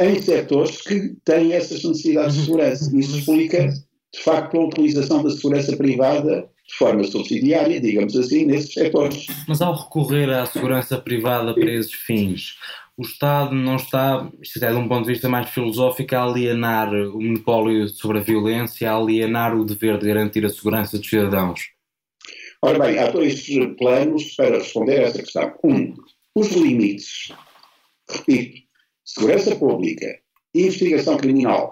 em 0.00 0.20
setores 0.20 0.82
que 0.82 1.14
têm 1.24 1.52
essas 1.52 1.84
necessidades 1.84 2.34
de 2.34 2.40
uhum. 2.40 2.46
segurança. 2.46 2.96
Isso 2.96 3.18
explica, 3.18 3.68
de 3.68 4.20
facto, 4.20 4.56
a 4.56 4.66
utilização 4.66 5.22
da 5.22 5.30
segurança 5.30 5.76
privada 5.76 6.48
de 6.66 6.74
forma 6.76 7.04
subsidiária, 7.04 7.80
digamos 7.80 8.16
assim, 8.16 8.46
nesses 8.46 8.72
setores. 8.72 9.26
Mas 9.46 9.60
ao 9.60 9.74
recorrer 9.74 10.30
à 10.30 10.46
segurança 10.46 10.96
privada 10.98 11.52
para 11.54 11.70
esses 11.70 11.92
fins, 11.92 12.56
o 12.96 13.02
Estado 13.02 13.54
não 13.54 13.76
está, 13.76 14.30
isto 14.40 14.62
é 14.62 14.70
de 14.70 14.76
um 14.76 14.86
ponto 14.86 15.06
de 15.06 15.12
vista 15.12 15.28
mais 15.28 15.48
filosófico, 15.50 16.14
a 16.14 16.24
alienar 16.24 16.92
o 16.92 17.20
monopólio 17.20 17.88
sobre 17.88 18.18
a 18.18 18.22
violência, 18.22 18.90
a 18.90 18.96
alienar 18.96 19.56
o 19.56 19.64
dever 19.64 19.98
de 19.98 20.06
garantir 20.06 20.44
a 20.44 20.50
segurança 20.50 20.98
dos 20.98 21.08
cidadãos? 21.08 21.70
Ora 22.60 22.78
bem, 22.78 22.98
há 22.98 23.10
dois 23.10 23.44
planos 23.78 24.34
para 24.36 24.58
responder 24.58 25.00
a 25.00 25.02
essa 25.04 25.22
questão. 25.22 25.52
Um, 25.64 25.94
os 26.34 26.50
limites. 26.52 27.32
Repito, 28.08 28.62
segurança 29.04 29.56
pública, 29.56 30.06
investigação 30.54 31.16
criminal, 31.16 31.70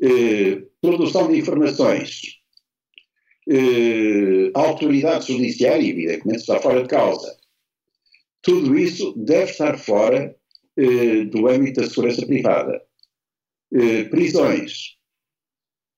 eh, 0.00 0.62
produção 0.80 1.28
de 1.28 1.38
informações, 1.38 2.38
eh, 3.48 4.50
autoridade 4.54 5.32
judiciária, 5.32 5.88
evidentemente, 5.88 6.40
está 6.40 6.60
fora 6.60 6.82
de 6.82 6.88
causa 6.88 7.35
tudo 8.46 8.78
isso 8.78 9.12
deve 9.16 9.50
estar 9.50 9.76
fora 9.76 10.32
eh, 10.76 11.24
do 11.24 11.48
âmbito 11.48 11.80
da 11.80 11.88
segurança 11.88 12.24
privada. 12.24 12.80
Eh, 13.74 14.04
prisões. 14.04 14.96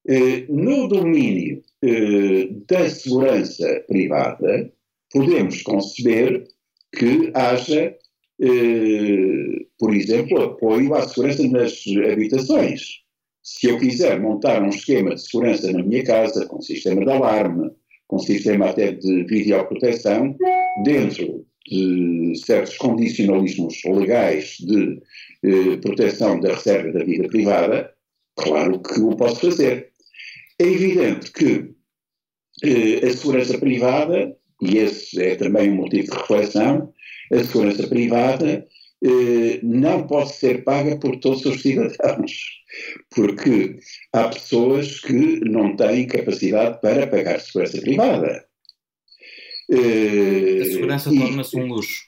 Eh, 0.09 0.47
no 0.49 0.89
domínio 0.89 1.63
eh, 1.85 2.49
da 2.67 2.89
segurança 2.89 3.85
privada, 3.87 4.73
podemos 5.13 5.61
conceber 5.61 6.49
que 6.97 7.31
haja, 7.35 7.95
eh, 8.41 9.67
por 9.79 9.95
exemplo, 9.95 10.43
apoio 10.43 10.95
à 10.95 11.07
segurança 11.07 11.47
nas 11.49 11.85
habitações. 12.11 13.03
Se 13.43 13.69
eu 13.69 13.79
quiser 13.79 14.19
montar 14.19 14.63
um 14.63 14.71
esquema 14.71 15.15
de 15.15 15.21
segurança 15.21 15.71
na 15.71 15.83
minha 15.83 16.03
casa, 16.03 16.47
com 16.47 16.63
sistema 16.63 17.05
de 17.05 17.11
alarme, 17.11 17.71
com 18.07 18.19
sistema 18.19 18.71
até 18.71 18.93
de 18.93 19.25
videoproteção, 19.25 20.35
dentro 20.83 21.47
de 21.71 22.35
certos 22.45 22.77
condicionalismos 22.77 23.83
legais 23.85 24.57
de 24.61 25.01
eh, 25.45 25.77
proteção 25.79 26.41
da 26.41 26.55
reserva 26.55 26.93
da 26.93 27.05
vida 27.05 27.29
privada, 27.29 27.93
claro 28.37 28.81
que 28.81 29.01
o 29.01 29.17
posso 29.17 29.51
fazer. 29.51 29.93
É 30.59 30.65
evidente 30.65 31.31
que 31.33 31.71
eh, 32.65 33.07
a 33.07 33.11
segurança 33.11 33.59
privada, 33.59 34.37
e 34.63 34.79
esse 34.79 35.23
é 35.23 35.37
também 35.37 35.71
um 35.71 35.77
motivo 35.77 36.11
de 36.11 36.17
reflexão, 36.17 36.93
a 37.33 37.45
segurança 37.45 37.87
privada 37.87 38.67
eh, 39.05 39.61
não 39.63 40.07
pode 40.07 40.33
ser 40.33 40.65
paga 40.65 40.99
por 40.99 41.17
todos 41.21 41.45
os 41.47 41.63
cidadãos, 41.63 42.33
porque 43.15 43.79
há 44.13 44.29
pessoas 44.29 45.01
que 45.01 45.41
não 45.41 45.77
têm 45.77 46.07
capacidade 46.07 46.81
para 46.81 47.07
pagar 47.07 47.41
segurança 47.41 47.81
privada. 47.81 48.48
Uh, 49.71 50.63
a 50.63 50.65
segurança 50.65 51.11
torna-se 51.11 51.57
um 51.57 51.67
luxo. 51.67 52.05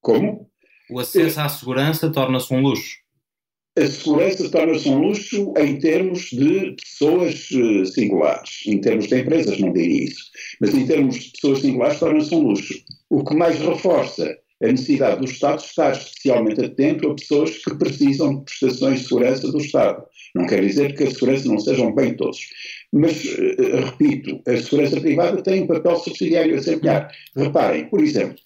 Como? 0.00 0.50
O 0.90 0.98
acesso 0.98 1.40
à 1.40 1.48
segurança 1.48 2.10
torna-se 2.10 2.52
um 2.52 2.60
luxo. 2.60 2.96
A 3.78 3.86
segurança 3.86 4.50
torna-se 4.50 4.88
um 4.88 4.98
luxo 4.98 5.54
em 5.56 5.78
termos 5.78 6.30
de 6.30 6.74
pessoas 6.82 7.50
uh, 7.50 7.86
singulares. 7.86 8.62
Em 8.66 8.80
termos 8.80 9.06
de 9.06 9.20
empresas, 9.20 9.58
não 9.58 9.72
diria 9.72 10.04
isso. 10.04 10.24
Mas 10.60 10.74
em 10.74 10.86
termos 10.86 11.16
de 11.16 11.30
pessoas 11.30 11.60
singulares, 11.60 12.00
torna-se 12.00 12.34
um 12.34 12.42
luxo. 12.42 12.74
O 13.08 13.24
que 13.24 13.34
mais 13.34 13.58
reforça 13.58 14.36
a 14.62 14.66
necessidade 14.66 15.20
do 15.20 15.24
Estado 15.24 15.60
estar 15.60 15.92
especialmente 15.92 16.64
atento 16.64 17.10
a 17.10 17.14
pessoas 17.14 17.58
que 17.58 17.74
precisam 17.76 18.38
de 18.38 18.44
prestações 18.44 19.00
de 19.00 19.08
segurança 19.08 19.52
do 19.52 19.58
Estado. 19.58 20.04
Não 20.34 20.46
quer 20.46 20.60
dizer 20.60 20.96
que 20.96 21.04
a 21.04 21.10
segurança 21.10 21.48
não 21.48 21.58
sejam 21.58 21.94
bem 21.94 22.14
todos. 22.14 22.38
Mas, 22.92 23.24
uh, 23.24 23.84
repito, 23.86 24.40
a 24.46 24.56
segurança 24.56 25.00
privada 25.00 25.42
tem 25.42 25.62
um 25.62 25.66
papel 25.66 25.96
subsidiário 25.96 26.54
a 26.54 26.58
desempenhar. 26.58 27.12
Reparem, 27.36 27.88
por 27.88 28.02
exemplo, 28.02 28.36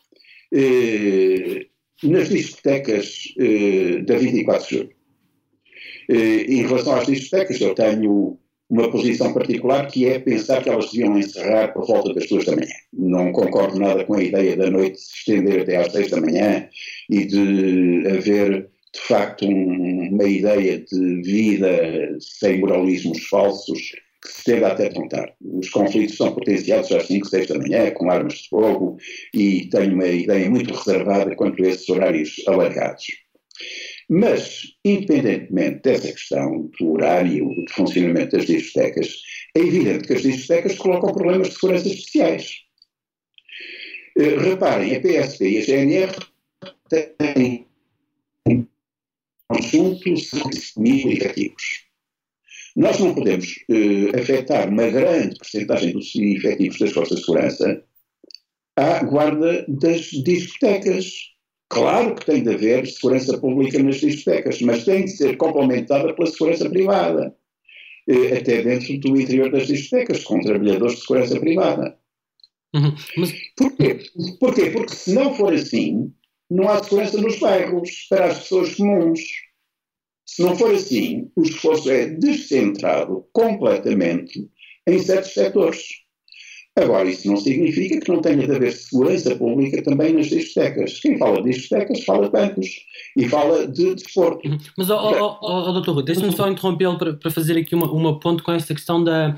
uh, 0.54 2.08
nas 2.08 2.28
discotecas 2.28 3.32
uh, 3.38 4.04
da 4.04 4.18
24 4.18 4.68
de 4.68 4.76
julho, 4.76 4.90
em 6.10 6.66
relação 6.66 6.94
às 6.94 7.06
discotecas, 7.06 7.60
eu 7.60 7.74
tenho 7.74 8.38
uma 8.72 8.90
posição 8.90 9.34
particular 9.34 9.86
que 9.86 10.06
é 10.06 10.18
pensar 10.18 10.62
que 10.62 10.70
elas 10.70 10.90
deviam 10.90 11.18
encerrar 11.18 11.74
por 11.74 11.86
volta 11.86 12.14
das 12.14 12.26
duas 12.26 12.46
da 12.46 12.56
manhã. 12.56 12.72
Não 12.90 13.30
concordo 13.30 13.78
nada 13.78 14.02
com 14.02 14.14
a 14.14 14.22
ideia 14.22 14.56
da 14.56 14.70
noite 14.70 14.98
se 14.98 15.14
estender 15.18 15.60
até 15.60 15.76
às 15.76 15.92
seis 15.92 16.10
da 16.10 16.18
manhã 16.18 16.66
e 17.10 17.26
de 17.26 18.06
haver 18.08 18.70
de 18.94 19.00
facto 19.00 19.44
um, 19.44 20.08
uma 20.14 20.24
ideia 20.24 20.78
de 20.78 21.20
vida 21.20 22.16
sem 22.18 22.60
moralismos 22.60 23.22
falsos 23.24 23.78
que 24.22 24.28
se 24.32 24.38
estenda 24.38 24.68
até 24.68 24.88
tão 24.88 25.06
tarde. 25.06 25.34
Os 25.42 25.68
conflitos 25.68 26.16
são 26.16 26.32
potenciados 26.32 26.90
às 26.92 27.06
5, 27.08 27.26
6 27.26 27.48
da 27.48 27.58
manhã, 27.58 27.90
com 27.90 28.10
armas 28.10 28.34
de 28.34 28.48
fogo, 28.48 28.96
e 29.34 29.68
tenho 29.68 29.94
uma 29.94 30.06
ideia 30.06 30.48
muito 30.48 30.72
reservada 30.72 31.34
quanto 31.36 31.62
a 31.62 31.68
esses 31.68 31.88
horários 31.90 32.36
alargados. 32.46 33.04
Mas, 34.14 34.74
independentemente 34.84 35.80
dessa 35.80 36.12
questão 36.12 36.70
do 36.78 36.92
horário 36.92 37.48
de 37.48 37.72
funcionamento 37.72 38.36
das 38.36 38.44
discotecas, 38.44 39.22
é 39.56 39.60
evidente 39.60 40.06
que 40.06 40.12
as 40.12 40.20
discotecas 40.20 40.76
colocam 40.76 41.14
problemas 41.14 41.48
de 41.48 41.54
segurança 41.54 41.88
especiais. 41.88 42.58
Uh, 44.18 44.38
reparem, 44.38 44.94
a 44.94 45.00
PSP 45.00 45.48
e 45.48 45.58
a 45.58 45.64
GNR 45.64 46.12
têm 47.16 47.66
conjuntos 49.48 50.30
mil 50.76 51.10
efetivos. 51.10 51.62
Nós 52.76 52.98
não 52.98 53.14
podemos 53.14 53.46
uh, 53.70 54.20
afetar 54.20 54.68
uma 54.68 54.90
grande 54.90 55.38
porcentagem 55.38 55.92
dos 55.94 56.14
efetivos 56.14 56.78
das 56.78 56.92
forças 56.92 57.20
de 57.20 57.24
segurança 57.24 57.82
à 58.76 59.02
guarda 59.04 59.64
das 59.68 60.02
discotecas. 60.02 61.31
Claro 61.72 62.14
que 62.14 62.26
tem 62.26 62.42
de 62.42 62.50
haver 62.50 62.86
segurança 62.86 63.38
pública 63.38 63.82
nas 63.82 63.96
discotecas, 63.96 64.60
mas 64.60 64.84
tem 64.84 65.06
de 65.06 65.12
ser 65.12 65.38
complementada 65.38 66.12
pela 66.14 66.26
segurança 66.28 66.68
privada. 66.68 67.34
eh, 68.08 68.36
até 68.36 68.62
dentro 68.62 68.98
do 68.98 69.18
interior 69.18 69.50
das 69.50 69.68
discotecas, 69.68 70.22
com 70.24 70.40
trabalhadores 70.40 70.96
de 70.96 71.00
segurança 71.00 71.40
privada. 71.40 71.98
Uhum. 72.74 72.94
Mas... 73.16 73.32
Porquê? 73.56 74.00
Porquê? 74.38 74.70
Porque 74.70 74.94
se 74.94 75.14
não 75.14 75.34
for 75.34 75.54
assim, 75.54 76.12
não 76.50 76.68
há 76.68 76.82
segurança 76.82 77.18
nos 77.20 77.38
bairros 77.38 78.06
para 78.10 78.26
as 78.26 78.40
pessoas 78.40 78.74
comuns. 78.74 79.20
Se 80.26 80.42
não 80.42 80.54
for 80.56 80.74
assim, 80.74 81.30
o 81.36 81.42
esforço 81.42 81.90
é 81.90 82.06
descentrado 82.06 83.26
completamente 83.32 84.46
em 84.86 84.98
certos 84.98 85.32
setores. 85.32 86.02
Agora, 86.74 87.06
isso 87.08 87.28
não 87.28 87.36
significa 87.36 88.00
que 88.00 88.10
não 88.10 88.22
tenha 88.22 88.46
de 88.46 88.54
haver 88.54 88.72
segurança 88.72 89.36
pública 89.36 89.82
também 89.82 90.14
nas 90.14 90.28
discotecas. 90.28 91.00
Quem 91.00 91.18
fala 91.18 91.42
de 91.42 91.50
discotecas 91.50 92.02
fala 92.02 92.26
de 92.26 92.32
bancos 92.32 92.68
e 93.14 93.28
fala 93.28 93.68
de 93.68 93.94
desporto. 93.94 94.48
Mas, 94.78 94.88
oh, 94.88 94.96
oh, 94.96 95.38
oh, 95.42 95.68
oh 95.68 95.72
doutor 95.72 95.96
Rui, 95.96 96.04
deixe-me 96.04 96.32
só 96.32 96.48
interrompê-lo 96.48 96.96
para, 96.96 97.12
para, 97.12 97.30
fazer 97.30 97.58
aqui 97.58 97.74
uma, 97.74 97.92
uma 97.92 98.18
ponto 98.18 98.42
com 98.42 98.52
esta 98.52 98.74
questão 98.74 99.04
da, 99.04 99.36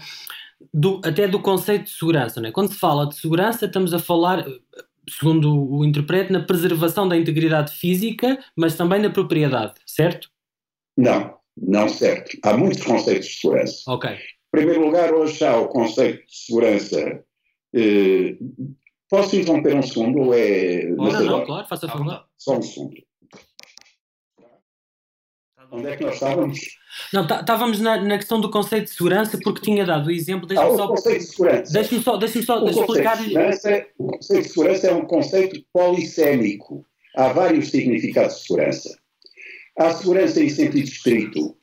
do, 0.72 1.00
até 1.04 1.26
do 1.26 1.40
conceito 1.40 1.84
de 1.84 1.90
segurança. 1.90 2.40
Não 2.40 2.48
é? 2.48 2.52
Quando 2.52 2.70
se 2.70 2.78
fala 2.78 3.08
de 3.08 3.16
segurança, 3.16 3.66
estamos 3.66 3.92
a 3.92 3.98
falar, 3.98 4.46
segundo 5.08 5.52
o 5.72 5.84
interprete, 5.84 6.32
na 6.32 6.40
preservação 6.40 7.08
da 7.08 7.16
integridade 7.16 7.72
física, 7.72 8.38
mas 8.56 8.76
também 8.76 9.02
na 9.02 9.10
propriedade, 9.10 9.74
certo? 9.84 10.28
Não, 10.96 11.34
não 11.56 11.88
certo. 11.88 12.38
Há 12.44 12.56
muitos 12.56 12.84
conceitos 12.84 13.26
de 13.26 13.34
segurança. 13.34 13.82
Ok. 13.88 14.16
Em 14.54 14.58
primeiro 14.58 14.84
lugar, 14.86 15.12
hoje 15.12 15.44
há 15.44 15.56
o 15.56 15.66
conceito 15.66 16.24
de 16.28 16.36
segurança. 16.36 17.24
Eh, 17.74 18.36
posso 19.10 19.34
interromper 19.34 19.74
um 19.74 19.82
segundo? 19.82 20.20
Ou 20.20 20.32
é. 20.32 20.94
Oh, 20.96 21.08
não, 21.08 21.24
não, 21.24 21.44
claro, 21.44 21.66
faça 21.66 21.88
favor. 21.88 22.24
Só 22.38 22.58
um 22.58 22.62
segundo. 22.62 22.94
Onde 25.72 25.88
é 25.88 25.96
que 25.96 26.04
nós 26.04 26.14
estávamos? 26.14 26.60
Não, 27.12 27.24
estávamos 27.24 27.80
na, 27.80 28.00
na, 28.00 28.16
questão 28.16 28.40
do 28.40 28.48
conceito 28.48 28.84
de 28.84 28.90
segurança, 28.90 29.36
porque 29.42 29.60
tinha 29.60 29.84
dado 29.84 30.06
o 30.06 30.12
exemplo. 30.12 30.46
Deixa-me 30.46 30.70
ah, 30.70 30.76
só. 30.76 30.84
O 30.84 30.88
conceito 30.90 31.18
de 31.18 31.26
segurança. 31.26 31.72
Deixa-me 31.72 32.02
só, 32.02 32.16
deixa 32.16 32.42
só 32.42 32.62
o 32.62 32.68
explicar-lhe. 32.68 33.36
O 33.98 34.06
conceito 34.06 34.42
de 34.44 34.48
segurança 34.50 34.86
é 34.86 34.94
um 34.94 35.04
conceito 35.04 35.64
polissémico. 35.72 36.86
Há 37.16 37.32
vários 37.32 37.70
significados 37.70 38.36
de 38.36 38.42
segurança. 38.42 38.98
Há 39.76 39.88
a 39.88 39.94
segurança 39.94 40.40
em 40.40 40.48
sentido 40.48 40.84
estrito, 40.84 41.56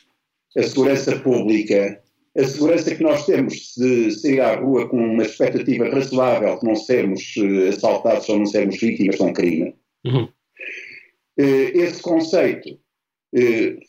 a 0.58 0.64
segurança 0.64 1.18
pública, 1.20 2.01
a 2.38 2.44
segurança 2.44 2.96
que 2.96 3.04
nós 3.04 3.26
temos 3.26 3.74
de 3.78 4.12
sair 4.12 4.40
à 4.40 4.56
rua 4.56 4.88
com 4.88 4.98
uma 4.98 5.24
expectativa 5.24 5.90
razoável 5.90 6.58
de 6.60 6.66
não 6.66 6.76
sermos 6.76 7.36
uh, 7.38 7.70
assaltados 7.70 8.30
ou 8.30 8.40
não 8.40 8.46
sermos 8.46 8.80
vítimas 8.80 9.18
de 9.18 9.24
um 9.24 9.34
crime. 9.34 9.76
Uhum. 10.06 10.24
Uh, 11.40 11.72
esse 11.74 12.02
conceito 12.02 12.70
uh, 12.70 13.80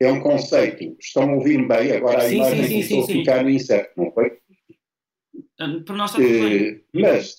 é 0.00 0.10
um 0.10 0.20
conceito. 0.20 0.96
Estão 0.98 1.30
a 1.30 1.34
ouvir 1.34 1.66
bem? 1.68 1.92
Agora 1.92 2.18
a 2.18 2.28
sim, 2.28 2.36
imagem 2.36 2.66
sim, 2.66 2.82
sim, 2.82 3.02
a 3.02 3.06
ficar 3.06 3.42
no 3.42 3.50
incerto, 3.50 3.92
não 3.96 4.10
foi? 4.12 4.38
Para 5.56 5.96
nós 5.96 6.10
está 6.12 6.22
bem. 6.22 6.82
Mas 6.94 7.36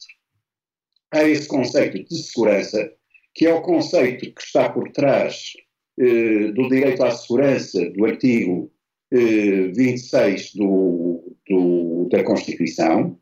há 1.11 1.23
esse 1.23 1.47
conceito 1.47 2.03
de 2.07 2.21
segurança, 2.21 2.93
que 3.33 3.47
é 3.47 3.53
o 3.53 3.63
conceito 3.63 4.31
que 4.31 4.41
está 4.41 4.69
por 4.69 4.91
trás 4.91 5.53
eh, 5.99 6.51
do 6.51 6.69
direito 6.69 7.03
à 7.03 7.11
segurança 7.11 7.89
do 7.91 8.05
artigo 8.05 8.71
eh, 9.11 9.67
26 9.73 10.55
do, 10.55 11.35
do, 11.47 12.09
da 12.09 12.23
Constituição. 12.23 13.17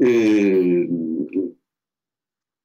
Eh, 0.00 0.86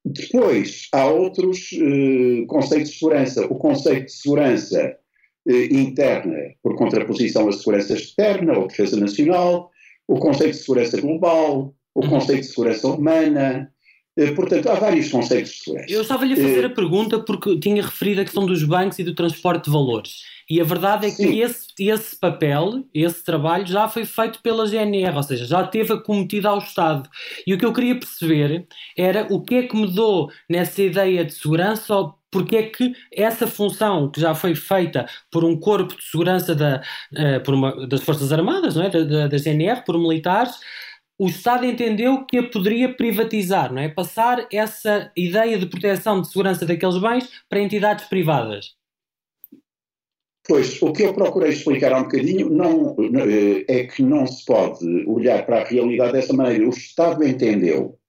depois, 0.03 0.87
há 0.93 1.05
outros 1.05 1.69
eh, 1.73 2.45
conceitos 2.47 2.91
de 2.91 2.97
segurança. 2.97 3.45
O 3.45 3.55
conceito 3.55 4.05
de 4.05 4.11
segurança 4.11 4.97
eh, 5.47 5.65
interna, 5.65 6.37
por 6.61 6.75
contraposição 6.75 7.47
à 7.47 7.51
segurança 7.51 7.93
externa 7.93 8.57
ou 8.57 8.67
defesa 8.67 8.99
nacional, 8.99 9.71
o 10.07 10.19
conceito 10.19 10.53
de 10.53 10.63
segurança 10.63 10.99
global, 10.99 11.73
o 11.95 12.03
uhum. 12.03 12.09
conceito 12.09 12.41
de 12.41 12.47
segurança 12.47 12.87
humana, 12.87 13.71
portanto, 14.35 14.67
há 14.67 14.75
vários 14.75 15.09
conceitos 15.09 15.59
segurança. 15.59 15.91
Eu 15.91 16.01
estava-lhe 16.01 16.33
a 16.33 16.37
fazer 16.37 16.65
a 16.65 16.69
pergunta 16.69 17.19
porque 17.19 17.59
tinha 17.59 17.81
referido 17.81 18.21
a 18.21 18.23
questão 18.23 18.45
dos 18.45 18.63
bancos 18.63 18.99
e 18.99 19.03
do 19.03 19.15
transporte 19.15 19.65
de 19.65 19.71
valores. 19.71 20.23
E 20.49 20.59
a 20.59 20.65
verdade 20.65 21.07
é 21.07 21.09
Sim. 21.09 21.31
que 21.31 21.39
esse, 21.39 21.67
esse 21.79 22.15
papel, 22.19 22.83
esse 22.93 23.23
trabalho, 23.23 23.65
já 23.65 23.87
foi 23.87 24.03
feito 24.03 24.41
pela 24.41 24.67
GNR, 24.67 25.15
ou 25.15 25.23
seja, 25.23 25.45
já 25.45 25.65
teve 25.65 25.93
acometido 25.93 26.49
ao 26.49 26.57
Estado. 26.57 27.09
E 27.47 27.53
o 27.53 27.57
que 27.57 27.65
eu 27.65 27.71
queria 27.71 27.97
perceber 27.97 28.67
era 28.97 29.27
o 29.29 29.41
que 29.41 29.55
é 29.55 29.63
que 29.63 29.75
mudou 29.75 30.29
nessa 30.49 30.81
ideia 30.81 31.23
de 31.23 31.33
segurança 31.33 31.95
ou 31.95 32.21
porque 32.29 32.55
é 32.55 32.63
que 32.63 32.93
essa 33.13 33.45
função 33.45 34.09
que 34.09 34.19
já 34.19 34.33
foi 34.33 34.55
feita 34.55 35.05
por 35.29 35.43
um 35.43 35.59
corpo 35.59 35.95
de 35.95 36.03
segurança 36.03 36.55
da, 36.55 36.81
uh, 37.11 37.43
por 37.43 37.53
uma, 37.53 37.87
das 37.87 38.01
Forças 38.01 38.31
Armadas, 38.31 38.75
não 38.75 38.83
é? 38.83 38.89
da, 38.89 39.03
da, 39.03 39.27
da 39.27 39.37
GNR, 39.37 39.83
por 39.85 39.97
militares, 39.97 40.57
o 41.21 41.27
Estado 41.27 41.67
entendeu 41.67 42.25
que 42.25 42.39
a 42.39 42.49
poderia 42.49 42.91
privatizar, 42.95 43.71
não 43.71 43.79
é? 43.79 43.87
Passar 43.87 44.47
essa 44.51 45.11
ideia 45.15 45.55
de 45.55 45.67
proteção 45.67 46.19
de 46.19 46.27
segurança 46.27 46.65
daqueles 46.65 46.99
bens 46.99 47.29
para 47.47 47.61
entidades 47.61 48.05
privadas. 48.05 48.73
Pois, 50.47 50.81
o 50.81 50.91
que 50.91 51.03
eu 51.03 51.13
procurei 51.13 51.51
explicar 51.51 51.93
há 51.93 51.99
um 51.99 52.05
bocadinho 52.05 52.49
não, 52.49 52.95
eh, 52.97 53.63
é 53.67 53.83
que 53.83 54.01
não 54.01 54.25
se 54.25 54.43
pode 54.43 54.83
olhar 55.05 55.45
para 55.45 55.61
a 55.61 55.63
realidade 55.63 56.13
dessa 56.13 56.33
maneira. 56.33 56.65
O 56.65 56.71
Estado 56.71 57.23
entendeu. 57.23 57.99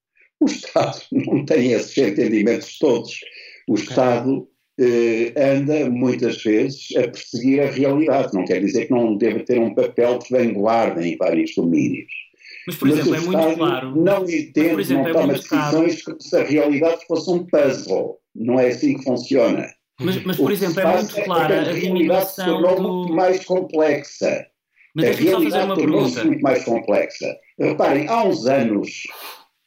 O 0.40 0.46
Estado 0.46 0.98
não 1.12 1.44
tem 1.44 1.72
esses 1.72 1.94
entendimentos 1.98 2.78
todos. 2.78 3.20
O. 3.68 3.74
Estado 3.74 4.48
eh, 4.80 5.34
anda 5.36 5.90
muitas 5.90 6.42
vezes 6.42 6.96
a 6.96 7.02
perseguir 7.02 7.60
a 7.60 7.70
realidade. 7.70 8.32
Não 8.32 8.46
quer 8.46 8.60
dizer 8.60 8.86
que 8.86 8.92
não 8.92 9.18
deve 9.18 9.40
ter 9.40 9.60
um 9.60 9.74
papel 9.74 10.18
de 10.18 10.30
vanguarda 10.30 11.06
em 11.06 11.14
vários 11.18 11.54
domínios. 11.54 12.31
Mas, 12.66 12.76
por 12.76 12.88
exemplo, 12.88 13.10
Mas 13.10 13.22
é 13.22 13.26
muito 13.26 13.56
claro. 13.56 13.96
Não 13.96 14.24
entende, 14.24 14.80
exemplo, 14.80 15.02
não 15.02 15.10
é 15.10 15.12
toma 15.12 15.32
decisões 15.32 16.02
como 16.02 16.20
se 16.20 16.36
a 16.36 16.44
realidade 16.44 17.06
fosse 17.06 17.30
um 17.30 17.46
puzzle. 17.46 18.18
Não 18.34 18.60
é 18.60 18.68
assim 18.68 18.96
que 18.96 19.04
funciona. 19.04 19.68
Mas, 20.00 20.22
mas 20.24 20.36
por 20.36 20.50
exemplo, 20.50 20.80
é 20.80 20.96
muito 20.96 21.18
é 21.18 21.24
clara 21.24 21.56
a, 21.56 21.70
a 21.70 21.72
dimensão 21.72 22.62
do... 22.62 22.82
muito 22.82 23.12
mais 23.14 23.44
complexa. 23.44 24.46
Mas 24.94 25.06
a 25.06 25.20
realidade 25.20 25.74
tornou-se 25.74 26.24
muito 26.24 26.42
mais 26.42 26.64
complexa. 26.64 27.34
Reparem, 27.58 28.08
há 28.08 28.24
uns 28.24 28.46
anos 28.46 29.02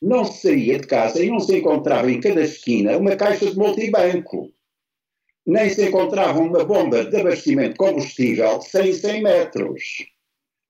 não 0.02 0.24
se 0.24 0.42
saía 0.42 0.80
de 0.80 0.88
casa 0.88 1.24
e 1.24 1.30
não 1.30 1.40
se 1.40 1.58
encontrava 1.58 2.12
em 2.12 2.20
cada 2.20 2.42
esquina 2.42 2.98
uma 2.98 3.16
caixa 3.16 3.50
de 3.50 3.58
multibanco. 3.58 4.52
Nem 5.48 5.70
se 5.70 5.88
encontrava 5.88 6.40
uma 6.40 6.64
bomba 6.64 7.06
de 7.06 7.18
abastecimento 7.18 7.72
de 7.72 7.78
combustível 7.78 8.62
100 8.62 8.94
100 8.94 9.24
metros. 9.24 9.82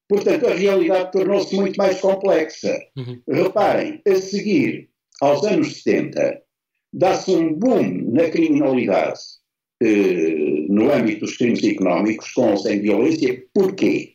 Portanto, 0.08 0.48
a 0.48 0.54
realidade 0.54 1.12
tornou-se 1.12 1.56
muito 1.56 1.78
mais 1.78 2.00
complexa. 2.00 2.78
Uhum. 2.96 3.22
Reparem, 3.28 4.02
a 4.08 4.16
seguir 4.16 4.90
aos 5.20 5.44
anos 5.44 5.82
70, 5.82 6.42
dá-se 6.94 7.32
um 7.32 7.54
boom 7.54 8.12
na 8.12 8.30
criminalidade 8.30 9.20
eh, 9.82 10.66
no 10.70 10.92
âmbito 10.92 11.22
dos 11.22 11.38
crimes 11.38 11.64
económicos, 11.64 12.32
com 12.32 12.52
ou 12.52 12.58
sem 12.58 12.82
violência. 12.82 13.44
Porquê? 13.54 14.14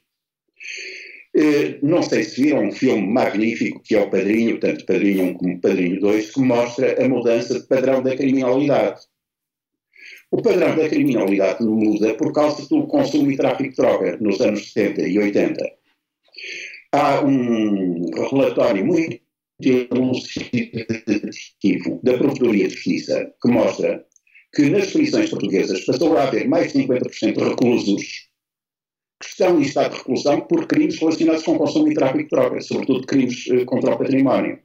Eh, 1.36 1.78
não 1.82 2.02
sei 2.02 2.22
se 2.22 2.40
viram 2.40 2.68
um 2.68 2.72
filme 2.72 3.06
magnífico 3.06 3.82
que 3.82 3.96
é 3.96 4.00
o 4.00 4.10
Padrinho, 4.10 4.60
tanto 4.60 4.86
Padrinho 4.86 5.24
1 5.24 5.34
como 5.34 5.60
Padrinho 5.60 6.00
2, 6.00 6.30
que 6.32 6.40
mostra 6.40 7.04
a 7.04 7.08
mudança 7.08 7.60
de 7.60 7.66
padrão 7.66 8.02
da 8.02 8.16
criminalidade. 8.16 9.00
O 10.30 10.40
padrão 10.40 10.76
da 10.76 10.88
criminalidade 10.88 11.64
muda 11.64 12.14
por 12.14 12.32
causa 12.32 12.68
do 12.68 12.86
consumo 12.86 13.32
e 13.32 13.36
tráfico 13.36 13.70
de 13.70 13.76
droga 13.76 14.16
nos 14.20 14.40
anos 14.40 14.72
70 14.72 15.02
e 15.02 15.18
80 15.18 15.79
há 16.92 17.24
um 17.24 18.04
relatório 18.30 18.84
muito 18.84 19.20
elucidativo 19.60 22.00
da 22.02 22.16
Procuradoria 22.16 22.68
de 22.68 22.74
Justiça 22.74 23.32
que 23.40 23.48
mostra 23.48 24.04
que 24.54 24.68
nas 24.70 24.90
prisões 24.90 25.30
portuguesas 25.30 25.84
passou 25.84 26.16
a 26.16 26.24
haver 26.24 26.48
mais 26.48 26.72
de 26.72 26.80
50% 26.80 27.34
de 27.34 27.44
reclusos 27.44 28.28
que 29.20 29.28
estão 29.28 29.58
em 29.58 29.62
estado 29.62 29.92
de 29.92 29.98
reclusão 29.98 30.40
por 30.42 30.66
crimes 30.66 30.98
relacionados 30.98 31.44
com 31.44 31.58
consumo 31.58 31.92
e 31.92 31.94
tráfico 31.94 32.24
de 32.24 32.30
drogas, 32.30 32.66
sobretudo 32.66 33.06
crimes 33.06 33.46
eh, 33.48 33.64
contra 33.66 33.94
o 33.94 33.98
património. 33.98 34.58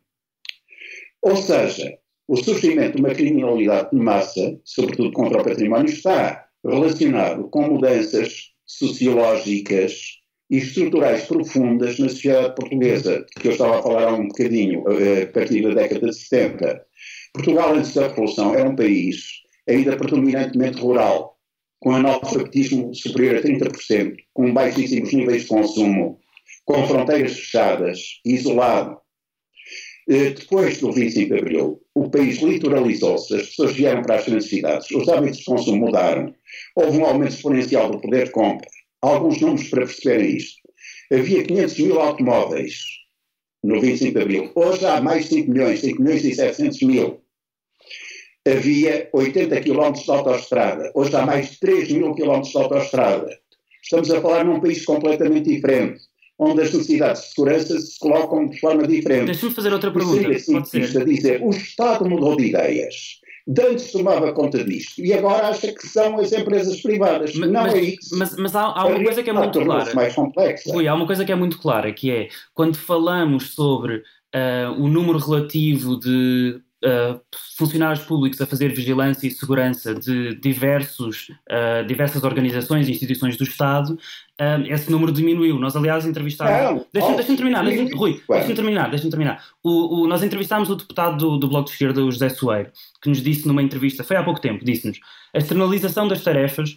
Ou 1.21 1.35
seja, 1.35 1.99
o 2.27 2.37
surgimento 2.37 2.95
de 2.95 3.01
uma 3.01 3.13
criminalidade 3.13 3.91
de 3.91 3.97
massa, 3.97 4.59
sobretudo 4.63 5.11
contra 5.11 5.41
o 5.41 5.43
património, 5.43 5.89
está 5.89 6.47
relacionado 6.63 7.49
com 7.49 7.67
mudanças 7.67 8.53
sociológicas, 8.65 10.21
e 10.49 10.57
estruturais 10.57 11.25
profundas 11.25 11.97
na 11.97 12.09
sociedade 12.09 12.55
portuguesa, 12.55 13.25
que 13.39 13.47
eu 13.47 13.51
estava 13.53 13.79
a 13.79 13.83
falar 13.83 14.03
há 14.03 14.13
um 14.13 14.27
bocadinho, 14.27 14.83
eh, 14.89 15.23
a 15.23 15.27
partir 15.27 15.63
da 15.63 15.73
década 15.73 16.07
de 16.07 16.15
70. 16.15 16.85
Portugal, 17.33 17.73
antes 17.73 17.93
da 17.93 18.07
Revolução, 18.07 18.53
era 18.53 18.69
um 18.69 18.75
país 18.75 19.25
ainda 19.67 19.97
predominantemente 19.97 20.79
rural, 20.79 21.37
com 21.79 21.91
analfabetismo 21.91 22.93
superior 22.93 23.37
a 23.37 23.41
30%, 23.41 24.15
com 24.33 24.53
baixíssimos 24.53 25.11
níveis 25.11 25.43
de 25.43 25.47
consumo, 25.47 26.19
com 26.63 26.87
fronteiras 26.87 27.33
fechadas, 27.33 28.21
isolado. 28.23 28.97
Eh, 30.07 30.29
depois 30.31 30.77
do 30.77 30.91
25 30.91 31.33
de 31.33 31.39
Abril, 31.39 31.81
o 31.95 32.09
país 32.09 32.37
litoralizou-se, 32.37 33.35
as 33.35 33.47
pessoas 33.47 33.73
vieram 33.73 34.03
para 34.03 34.15
as 34.15 34.25
grandes 34.25 34.49
cidades, 34.49 34.91
os 34.91 35.09
hábitos 35.09 35.39
de 35.39 35.45
consumo 35.45 35.85
mudaram, 35.85 36.33
houve 36.75 36.99
um 36.99 37.05
aumento 37.05 37.33
exponencial 37.33 37.89
do 37.89 37.99
poder 37.99 38.25
de 38.25 38.31
compra, 38.31 38.69
alguns 39.13 39.39
números 39.41 39.67
para 39.69 39.85
perceberem 39.85 40.37
isto. 40.37 40.61
havia 41.11 41.43
500 41.43 41.79
mil 41.79 41.99
automóveis 41.99 42.75
no 43.63 43.81
25 43.81 44.13
de 44.13 44.21
Abril. 44.21 44.51
Hoje 44.55 44.85
há 44.85 45.01
mais 45.01 45.23
de 45.23 45.35
5 45.35 45.51
milhões, 45.51 45.79
5 45.79 46.01
milhões 46.01 46.23
e 46.23 46.35
700 46.35 46.81
mil. 46.81 47.21
Havia 48.47 49.09
80 49.11 49.61
quilómetros 49.61 50.05
de 50.05 50.11
autoestrada. 50.11 50.91
Hoje 50.93 51.15
há 51.15 51.25
mais 51.25 51.51
de 51.51 51.59
3 51.59 51.91
mil 51.91 52.13
quilómetros 52.13 52.51
de 52.51 52.57
autoestrada. 52.57 53.39
Estamos 53.81 54.11
a 54.11 54.21
falar 54.21 54.45
num 54.45 54.59
país 54.59 54.85
completamente 54.85 55.49
diferente, 55.49 56.01
onde 56.37 56.61
as 56.61 56.73
necessidades 56.73 57.21
de 57.23 57.27
segurança 57.29 57.79
se 57.79 57.99
colocam 57.99 58.47
de 58.47 58.59
forma 58.59 58.87
diferente. 58.87 59.25
Deixa-me 59.25 59.53
fazer 59.53 59.73
outra 59.73 59.91
pergunta. 59.91 60.21
Seria 60.21 60.39
simplista 60.39 61.05
dizer, 61.05 61.41
o 61.41 61.49
Estado 61.49 62.07
mudou 62.07 62.35
de 62.35 62.45
ideias. 62.45 63.19
Dantes 63.47 63.91
tomava 63.91 64.33
conta 64.33 64.63
disto 64.63 64.99
e 65.03 65.13
agora 65.13 65.49
acha 65.49 65.71
que 65.71 65.87
são 65.87 66.19
as 66.19 66.31
empresas 66.31 66.81
privadas. 66.81 67.35
Mas, 67.35 67.51
não 67.51 67.61
mas, 67.63 67.73
é 67.75 67.81
isso. 67.81 68.17
Mas, 68.17 68.35
mas 68.37 68.55
há, 68.55 68.63
há, 68.63 68.85
uma 68.87 69.03
coisa 69.03 69.21
que 69.21 69.29
é 69.29 69.33
muito 69.33 69.61
clara. 69.61 69.93
mais 69.93 70.15
complexa. 70.15 70.73
Rui, 70.73 70.87
há 70.87 70.95
uma 70.95 71.05
coisa 71.05 71.23
que 71.23 71.31
é 71.31 71.35
muito 71.35 71.59
clara, 71.59 71.93
que 71.93 72.09
é 72.09 72.27
quando 72.53 72.75
falamos 72.75 73.53
sobre 73.53 73.97
uh, 73.97 74.71
o 74.79 74.87
número 74.87 75.19
relativo 75.19 75.99
de 75.99 76.59
uh, 76.83 77.19
funcionários 77.57 78.03
públicos 78.03 78.39
a 78.41 78.45
fazer 78.45 78.73
vigilância 78.73 79.27
e 79.27 79.31
segurança 79.31 79.93
de 79.93 80.35
diversos, 80.35 81.29
uh, 81.49 81.85
diversas 81.85 82.23
organizações 82.23 82.87
e 82.87 82.91
instituições 82.91 83.37
do 83.37 83.43
Estado, 83.43 83.93
uh, 83.93 84.61
esse 84.67 84.91
número 84.91 85.11
diminuiu. 85.11 85.59
Nós, 85.59 85.75
aliás, 85.75 86.05
entrevistámos. 86.05 86.85
Deixa-me 86.91 87.15
deixa 87.15 87.35
terminar, 87.35 87.63
deixa 87.63 87.95
Rui, 87.95 88.21
deixa-me 88.27 88.55
terminar, 88.55 88.89
deixa 88.89 89.09
terminar. 89.09 89.45
O, 89.63 90.01
o, 90.01 90.07
nós 90.07 90.23
entrevistámos 90.23 90.69
o 90.69 90.75
deputado 90.75 91.17
do, 91.17 91.37
do 91.37 91.47
Bloco 91.47 91.65
de 91.65 91.71
Esquerda, 91.71 92.03
o 92.03 92.11
José 92.11 92.29
Soeiro, 92.29 92.71
que 93.01 93.09
nos 93.09 93.21
disse 93.21 93.47
numa 93.47 93.63
entrevista, 93.63 94.03
foi 94.03 94.17
há 94.17 94.23
pouco 94.23 94.41
tempo, 94.41 94.65
disse-nos: 94.65 94.99
a 95.33 95.37
externalização 95.37 96.07
das 96.07 96.23
tarefas 96.23 96.75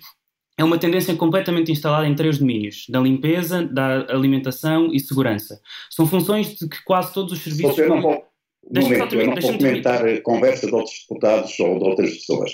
é 0.57 0.65
uma 0.65 0.79
tendência 0.79 1.15
completamente 1.15 1.71
instalada 1.71 2.07
em 2.07 2.15
três 2.15 2.39
domínios: 2.39 2.87
da 2.89 3.01
limpeza, 3.01 3.65
da 3.65 4.07
alimentação 4.09 4.91
e 4.93 5.01
segurança. 5.01 5.61
São 5.91 6.07
funções 6.07 6.57
de 6.57 6.69
que 6.69 6.83
quase 6.85 7.13
todos 7.13 7.33
os 7.33 7.41
serviços. 7.41 7.77
Você 7.77 7.87
não 7.87 8.03
pode 8.03 8.19
Deixa 8.19 8.28
momento, 8.73 9.15
eu 9.15 9.27
não 9.27 9.35
vou 9.41 9.53
comentar 9.53 10.07
a 10.07 10.21
conversa 10.21 10.67
de 10.67 10.75
outros 10.75 10.95
deputados 11.01 11.59
ou 11.61 11.79
de 11.79 11.85
outras 11.85 12.11
pessoas. 12.15 12.53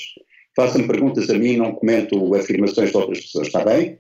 Façam 0.57 0.87
perguntas 0.87 1.29
a 1.31 1.35
mim 1.35 1.53
e 1.53 1.57
não 1.57 1.73
comento 1.73 2.35
afirmações 2.35 2.91
de 2.91 2.97
outras 2.97 3.21
pessoas, 3.21 3.49
está 3.49 3.65
bem? 3.65 3.99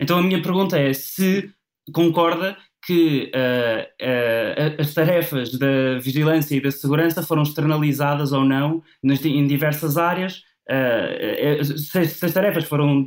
Então 0.00 0.18
a 0.18 0.22
minha 0.22 0.42
pergunta 0.42 0.78
é 0.78 0.92
se 0.92 1.48
concorda 1.92 2.56
que 2.84 3.30
uh, 3.34 4.04
uh, 4.04 4.80
as 4.80 4.92
tarefas 4.92 5.56
da 5.56 5.98
vigilância 6.00 6.56
e 6.56 6.60
da 6.60 6.70
segurança 6.70 7.22
foram 7.22 7.42
externalizadas 7.42 8.32
ou 8.32 8.44
não 8.44 8.82
nas, 9.02 9.24
em 9.24 9.46
diversas 9.46 9.96
áreas, 9.96 10.42
uh, 10.68 11.64
se, 11.64 12.04
se, 12.06 12.26
as 12.26 12.32
tarefas 12.32 12.64
foram 12.64 13.04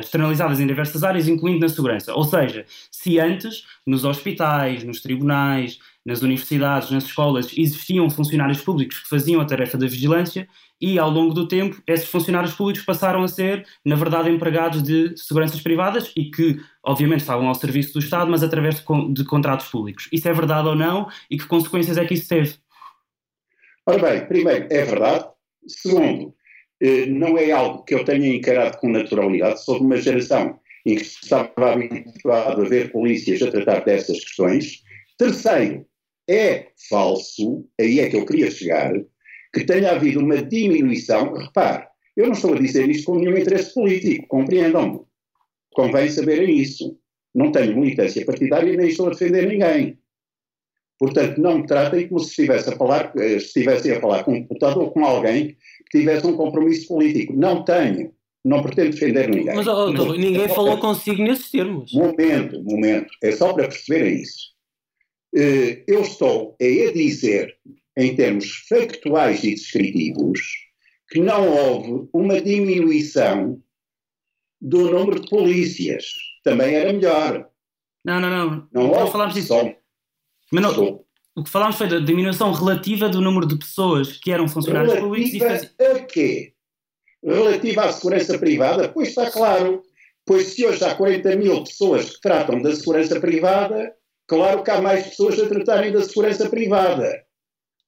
externalizadas 0.00 0.60
em 0.60 0.66
diversas 0.66 1.02
áreas, 1.02 1.28
incluindo 1.28 1.60
na 1.60 1.68
segurança. 1.68 2.14
Ou 2.14 2.24
seja, 2.24 2.64
se 2.90 3.18
antes, 3.18 3.64
nos 3.86 4.04
hospitais, 4.04 4.84
nos 4.84 5.00
tribunais, 5.00 5.78
nas 6.04 6.22
universidades, 6.22 6.90
nas 6.90 7.04
escolas, 7.04 7.46
existiam 7.56 8.08
funcionários 8.10 8.60
públicos 8.60 8.98
que 8.98 9.08
faziam 9.08 9.40
a 9.40 9.44
tarefa 9.44 9.78
da 9.78 9.86
vigilância 9.86 10.48
e, 10.80 10.98
ao 10.98 11.08
longo 11.08 11.32
do 11.32 11.46
tempo, 11.46 11.80
esses 11.86 12.08
funcionários 12.08 12.54
públicos 12.54 12.84
passaram 12.84 13.22
a 13.22 13.28
ser, 13.28 13.64
na 13.84 13.94
verdade, 13.94 14.28
empregados 14.28 14.82
de 14.82 15.16
seguranças 15.16 15.60
privadas 15.60 16.12
e 16.16 16.24
que, 16.24 16.60
obviamente, 16.84 17.20
estavam 17.20 17.46
ao 17.46 17.54
serviço 17.54 17.92
do 17.92 18.00
Estado, 18.00 18.30
mas 18.30 18.42
através 18.42 18.76
de, 18.76 19.12
de 19.12 19.24
contratos 19.24 19.68
públicos. 19.68 20.08
Isso 20.10 20.28
é 20.28 20.32
verdade 20.32 20.66
ou 20.66 20.74
não 20.74 21.08
e 21.30 21.38
que 21.38 21.46
consequências 21.46 21.96
é 21.96 22.04
que 22.04 22.14
isso 22.14 22.28
teve? 22.28 22.56
Ora 23.86 23.98
bem, 23.98 24.26
primeiro, 24.26 24.66
é 24.70 24.84
verdade. 24.84 25.26
Segundo, 25.68 26.34
eh, 26.80 27.06
não 27.06 27.38
é 27.38 27.52
algo 27.52 27.84
que 27.84 27.94
eu 27.94 28.04
tenha 28.04 28.34
encarado 28.34 28.78
com 28.78 28.88
naturalidade. 28.88 29.64
Sou 29.64 29.78
de 29.78 29.84
uma 29.84 29.96
geração 29.96 30.58
em 30.84 30.96
que 30.96 31.02
estava 31.02 31.72
habituado 31.72 32.62
a 32.62 32.68
ver 32.68 32.90
polícias 32.90 33.40
a 33.42 33.50
tratar 33.50 33.84
dessas 33.84 34.18
questões. 34.24 34.82
Terceiro, 35.16 35.86
é 36.28 36.68
falso, 36.88 37.66
aí 37.80 38.00
é 38.00 38.08
que 38.08 38.16
eu 38.16 38.26
queria 38.26 38.50
chegar, 38.50 38.92
que 39.52 39.64
tenha 39.64 39.92
havido 39.92 40.20
uma 40.20 40.42
diminuição. 40.42 41.34
Repare, 41.34 41.86
eu 42.16 42.26
não 42.26 42.32
estou 42.32 42.54
a 42.54 42.58
dizer 42.58 42.88
isto 42.88 43.06
com 43.06 43.18
nenhum 43.18 43.36
interesse 43.36 43.74
político, 43.74 44.26
compreendam-me. 44.28 45.00
Convém 45.74 46.08
saberem 46.08 46.56
isso. 46.58 46.98
Não 47.34 47.50
tenho 47.50 47.78
militância 47.78 48.24
partidária 48.26 48.72
e 48.72 48.76
nem 48.76 48.88
estou 48.88 49.06
a 49.06 49.10
defender 49.10 49.48
ninguém. 49.48 49.98
Portanto, 50.98 51.40
não 51.40 51.58
me 51.58 51.66
tratem 51.66 52.06
como 52.06 52.20
se 52.20 52.28
estivesse 52.28 52.68
a 52.68 52.76
falar, 52.76 53.12
eh, 53.16 53.36
estivessem 53.36 53.92
a 53.92 54.00
falar 54.00 54.22
com 54.22 54.34
um 54.34 54.42
deputado 54.42 54.80
ou 54.80 54.90
com 54.92 55.04
alguém 55.04 55.56
que 55.90 55.98
tivesse 55.98 56.26
um 56.26 56.36
compromisso 56.36 56.88
político. 56.88 57.32
Não 57.32 57.64
tenho. 57.64 58.12
Não 58.44 58.62
pretendo 58.62 58.90
defender 58.90 59.28
ninguém. 59.28 59.54
Mas, 59.54 59.66
oh, 59.66 59.92
Mas 59.92 60.18
ninguém 60.18 60.48
falou 60.48 60.78
consigo 60.78 61.22
nesses 61.22 61.50
termos. 61.50 61.92
Momento, 61.92 62.62
momento. 62.62 63.08
É 63.22 63.32
só 63.32 63.52
para 63.52 63.68
perceberem 63.68 64.20
isso. 64.20 64.51
Eh, 65.34 65.84
eu 65.86 66.02
estou 66.02 66.56
a 66.60 66.92
dizer, 66.92 67.56
em 67.96 68.14
termos 68.14 68.66
factuais 68.68 69.42
e 69.44 69.54
descritivos, 69.54 70.40
que 71.08 71.20
não 71.20 71.48
houve 71.48 72.08
uma 72.12 72.40
diminuição 72.40 73.62
do 74.60 74.90
número 74.90 75.20
de 75.20 75.28
polícias. 75.28 76.04
Também 76.44 76.74
era 76.74 76.92
melhor. 76.92 77.48
Não, 78.04 78.20
não, 78.20 78.30
não. 78.30 78.68
Não, 78.72 78.88
não 78.88 79.06
falámos 79.10 79.34
disso. 79.34 79.54
Mas 80.50 80.62
não, 80.62 81.04
o 81.34 81.42
que 81.42 81.50
falámos 81.50 81.76
foi 81.76 81.88
da 81.88 81.98
diminuição 81.98 82.52
relativa 82.52 83.08
do 83.08 83.20
número 83.20 83.46
de 83.46 83.56
pessoas 83.56 84.18
que 84.18 84.30
eram 84.30 84.46
funcionários 84.46 84.92
relativa 84.92 85.14
públicos. 85.14 85.40
Relativa 85.40 85.96
a 85.96 86.04
quê? 86.04 86.54
Relativa 87.24 87.84
à 87.84 87.92
segurança 87.92 88.38
privada? 88.38 88.88
Pois 88.90 89.08
está 89.08 89.30
claro. 89.30 89.82
Pois 90.26 90.48
se 90.48 90.66
hoje 90.66 90.84
há 90.84 90.94
40 90.94 91.36
mil 91.36 91.64
pessoas 91.64 92.10
que 92.10 92.20
tratam 92.20 92.60
da 92.60 92.74
segurança 92.74 93.18
privada, 93.18 93.94
Claro 94.32 94.62
que 94.62 94.70
há 94.70 94.80
mais 94.80 95.08
pessoas 95.08 95.38
a 95.38 95.46
tratarem 95.46 95.92
da 95.92 96.00
segurança 96.00 96.48
privada. 96.48 97.22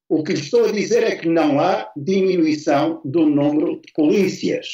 O 0.07 0.23
que 0.23 0.33
estou 0.33 0.65
a 0.65 0.71
dizer 0.71 1.01
é 1.01 1.15
que 1.15 1.27
não 1.27 1.59
há 1.59 1.89
diminuição 1.97 3.01
do 3.03 3.25
número 3.25 3.81
de 3.81 3.91
polícias. 3.93 4.67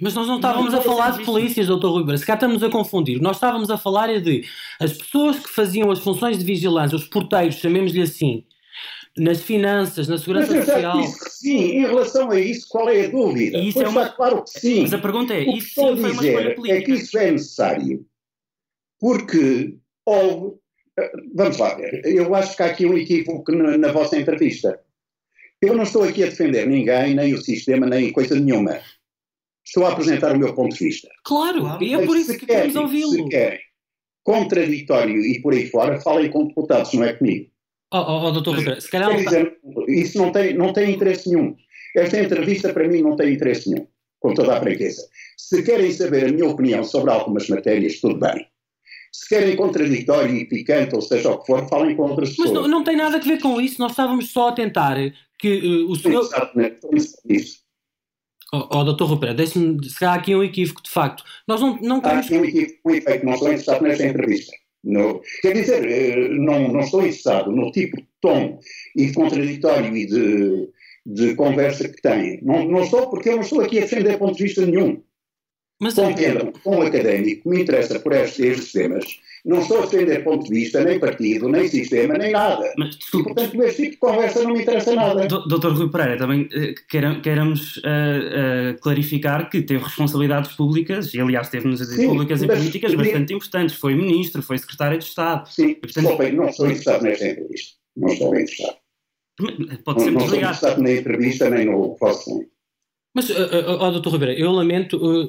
Mas 0.00 0.14
nós 0.14 0.26
não 0.26 0.36
estávamos 0.36 0.72
não, 0.72 0.80
a 0.80 0.82
falar 0.82 1.10
de 1.10 1.24
polícias, 1.26 1.66
doutor 1.66 1.90
Rui 1.90 2.16
Se 2.16 2.24
cá 2.24 2.32
estamos 2.32 2.62
a 2.62 2.70
confundir. 2.70 3.20
Nós 3.20 3.36
estávamos 3.36 3.68
a 3.68 3.76
falar 3.76 4.08
é 4.08 4.18
de 4.18 4.46
as 4.80 4.94
pessoas 4.94 5.38
que 5.38 5.50
faziam 5.50 5.90
as 5.90 5.98
funções 5.98 6.38
de 6.38 6.44
vigilância, 6.44 6.96
os 6.96 7.04
porteiros, 7.04 7.56
chamemos-lhe 7.56 8.00
assim, 8.00 8.46
nas 9.14 9.42
finanças, 9.42 10.08
na 10.08 10.16
segurança 10.16 10.54
mas 10.54 10.64
social. 10.64 11.02
Disse 11.02 11.22
que 11.22 11.30
sim, 11.32 11.58
em 11.58 11.86
relação 11.86 12.30
a 12.30 12.40
isso, 12.40 12.66
qual 12.66 12.88
é 12.88 13.04
a 13.04 13.08
dúvida? 13.10 13.58
isso 13.58 13.74
pois 13.74 13.86
é 13.86 13.90
uma... 13.90 14.08
claro 14.08 14.42
que 14.42 14.58
sim. 14.58 14.80
Mas 14.80 14.94
a 14.94 14.98
pergunta 14.98 15.34
é: 15.34 15.40
o 15.40 15.58
isso 15.58 15.66
sim 15.66 15.74
foi 15.74 15.92
uma 15.92 16.08
escolha 16.08 16.54
política? 16.54 16.78
É 16.78 16.80
que 16.80 16.92
isso 16.92 17.18
é 17.18 17.30
necessário 17.30 18.06
porque 18.98 19.76
houve 20.06 20.58
Vamos 21.34 21.58
lá 21.58 21.74
ver. 21.74 22.02
Eu 22.04 22.34
acho 22.34 22.56
que 22.56 22.62
há 22.62 22.66
aqui 22.66 22.86
um 22.86 22.96
equívoco 22.96 23.52
na, 23.52 23.78
na 23.78 23.92
vossa 23.92 24.18
entrevista. 24.18 24.80
Eu 25.60 25.74
não 25.74 25.82
estou 25.82 26.02
aqui 26.02 26.22
a 26.22 26.26
defender 26.26 26.66
ninguém, 26.66 27.14
nem 27.14 27.34
o 27.34 27.40
sistema, 27.40 27.86
nem 27.86 28.12
coisa 28.12 28.38
nenhuma. 28.38 28.80
Estou 29.64 29.84
a 29.86 29.92
apresentar 29.92 30.34
o 30.34 30.38
meu 30.38 30.54
ponto 30.54 30.74
de 30.74 30.84
vista. 30.84 31.08
Claro, 31.24 31.82
e 31.82 31.94
é 31.94 32.04
por 32.04 32.16
isso 32.16 32.36
que 32.36 32.46
queremos 32.46 32.76
ouvi-lo. 32.76 33.12
Se 33.12 33.28
querem 33.28 33.60
contraditório 34.22 35.20
e 35.24 35.40
por 35.40 35.52
aí 35.52 35.66
fora, 35.66 36.00
falem 36.00 36.30
com 36.30 36.46
deputados, 36.46 36.92
não 36.92 37.04
é 37.04 37.12
comigo. 37.12 37.50
Oh, 37.92 37.98
oh, 37.98 38.28
oh 38.28 38.30
doutor 38.30 38.80
se 38.80 38.90
calhar... 38.90 39.16
Dizer, 39.16 39.58
isso 39.88 40.18
não 40.18 40.30
tem, 40.30 40.54
não 40.54 40.72
tem 40.72 40.94
interesse 40.94 41.28
nenhum. 41.28 41.56
Esta 41.96 42.20
entrevista, 42.20 42.72
para 42.72 42.86
mim, 42.86 43.02
não 43.02 43.16
tem 43.16 43.34
interesse 43.34 43.68
nenhum, 43.68 43.86
com 44.20 44.32
toda 44.34 44.56
a 44.56 44.60
franqueza. 44.60 45.02
Se 45.36 45.62
querem 45.62 45.90
saber 45.90 46.26
a 46.26 46.32
minha 46.32 46.46
opinião 46.46 46.84
sobre 46.84 47.10
algumas 47.10 47.48
matérias, 47.48 47.98
tudo 48.00 48.20
bem. 48.20 48.46
Se 49.12 49.28
querem 49.28 49.56
contraditório 49.56 50.36
e 50.36 50.44
picante, 50.44 50.94
ou 50.94 51.02
seja 51.02 51.30
o 51.30 51.38
que 51.38 51.46
for, 51.46 51.68
falem 51.68 51.96
com 51.96 52.02
outras 52.02 52.30
pessoas. 52.30 52.50
Mas 52.50 52.60
não, 52.60 52.68
não 52.68 52.84
tem 52.84 52.96
nada 52.96 53.16
a 53.16 53.20
ver 53.20 53.40
com 53.40 53.60
isso, 53.60 53.80
nós 53.80 53.92
estávamos 53.92 54.30
só 54.30 54.48
a 54.48 54.52
tentar 54.52 54.96
que 55.38 55.58
uh, 55.58 55.90
o 55.90 55.96
senhor. 55.96 56.22
Exatamente, 56.22 56.78
isso. 57.28 57.60
Oh, 58.52 58.68
oh 58.70 58.84
doutor 58.84 59.06
Rupert, 59.06 59.34
deixe-me. 59.34 59.88
Se 59.88 60.04
há 60.04 60.14
aqui 60.14 60.34
um 60.34 60.42
equívoco, 60.42 60.82
de 60.82 60.90
facto. 60.90 61.24
Nós 61.46 61.60
não, 61.60 61.76
não 61.80 62.00
queremos. 62.00 62.26
Há 62.26 62.28
aqui 62.28 62.38
um 62.38 62.44
equívoco, 62.44 62.80
um 62.84 62.94
efeito, 62.94 63.24
não 63.24 63.32
estou 63.32 63.48
interessado 63.48 63.82
nesta 63.82 64.06
entrevista. 64.06 64.52
No, 64.82 65.20
quer 65.42 65.52
dizer, 65.52 65.84
eh, 65.86 66.28
não, 66.30 66.68
não 66.72 66.80
estou 66.80 67.00
interessado 67.00 67.52
no 67.52 67.70
tipo 67.70 67.96
de 67.98 68.08
tom 68.20 68.58
e 68.96 69.06
de 69.06 69.12
contraditório 69.12 69.94
e 69.94 70.06
de, 70.06 70.68
de 71.04 71.34
conversa 71.34 71.88
que 71.88 72.00
tem. 72.00 72.42
Não, 72.42 72.66
não 72.66 72.82
estou, 72.82 73.08
porque 73.10 73.28
eu 73.28 73.36
não 73.36 73.42
estou 73.42 73.60
aqui 73.60 73.78
a 73.78 73.82
defender 73.82 74.18
ponto 74.18 74.36
de 74.36 74.44
vista 74.44 74.64
nenhum. 74.64 75.02
Mas 75.80 75.94
Compreendam, 75.94 76.52
como 76.62 76.82
académico, 76.82 77.48
me 77.48 77.62
interessa 77.62 77.98
por 77.98 78.12
estes, 78.12 78.38
estes 78.38 78.72
temas. 78.72 79.04
Não 79.44 79.60
estou 79.60 79.78
a 79.78 79.86
defender 79.86 80.22
ponto 80.22 80.44
de 80.44 80.50
vista, 80.50 80.84
nem 80.84 81.00
partido, 81.00 81.48
nem 81.48 81.66
sistema, 81.66 82.18
nem 82.18 82.32
nada. 82.32 82.70
Mas, 82.76 82.96
e, 82.96 83.22
portanto, 83.22 83.62
este 83.62 83.82
tipo 83.84 83.92
de 83.92 83.96
conversa 83.96 84.42
não 84.42 84.52
me 84.52 84.60
interessa 84.60 84.94
nada. 84.94 85.26
Doutor 85.26 85.72
Rui 85.72 85.90
Pereira, 85.90 86.18
também 86.18 86.46
queremos 87.22 87.78
uh, 87.78 87.80
uh, 87.80 88.80
clarificar 88.82 89.48
que 89.48 89.62
teve 89.62 89.82
responsabilidades 89.82 90.52
públicas, 90.52 91.14
e 91.14 91.20
aliás 91.20 91.48
teve 91.48 91.66
nos 91.66 91.80
públicas 91.96 92.42
e 92.42 92.46
políticas 92.46 92.94
bastante 92.94 93.32
importantes. 93.32 93.76
Foi 93.76 93.94
ministro, 93.94 94.42
foi 94.42 94.58
secretário 94.58 94.98
de 94.98 95.04
Estado. 95.04 95.48
Sim, 95.48 95.68
e, 95.68 95.74
portanto, 95.76 96.04
desculpem, 96.04 96.32
não 96.34 96.48
estou 96.48 96.66
interessado 96.66 97.02
nesta 97.02 97.26
entrevista. 97.26 97.76
Não 97.96 98.08
estou 98.08 98.34
interessado. 98.34 98.76
Pode 99.84 100.02
ser 100.02 100.10
não, 100.10 100.18
não 100.18 100.26
estou 100.26 100.38
interessado 100.38 100.82
na 100.82 100.92
entrevista 100.92 101.48
nem 101.48 101.64
no 101.64 101.96
vosso 101.98 102.44
Mas, 103.12 103.28
uh, 103.28 103.32
uh, 103.32 103.82
oh, 103.82 103.90
doutor 103.90 104.12
Ribeiro, 104.12 104.40
eu 104.40 104.52
lamento 104.52 104.96
uh, 104.96 105.28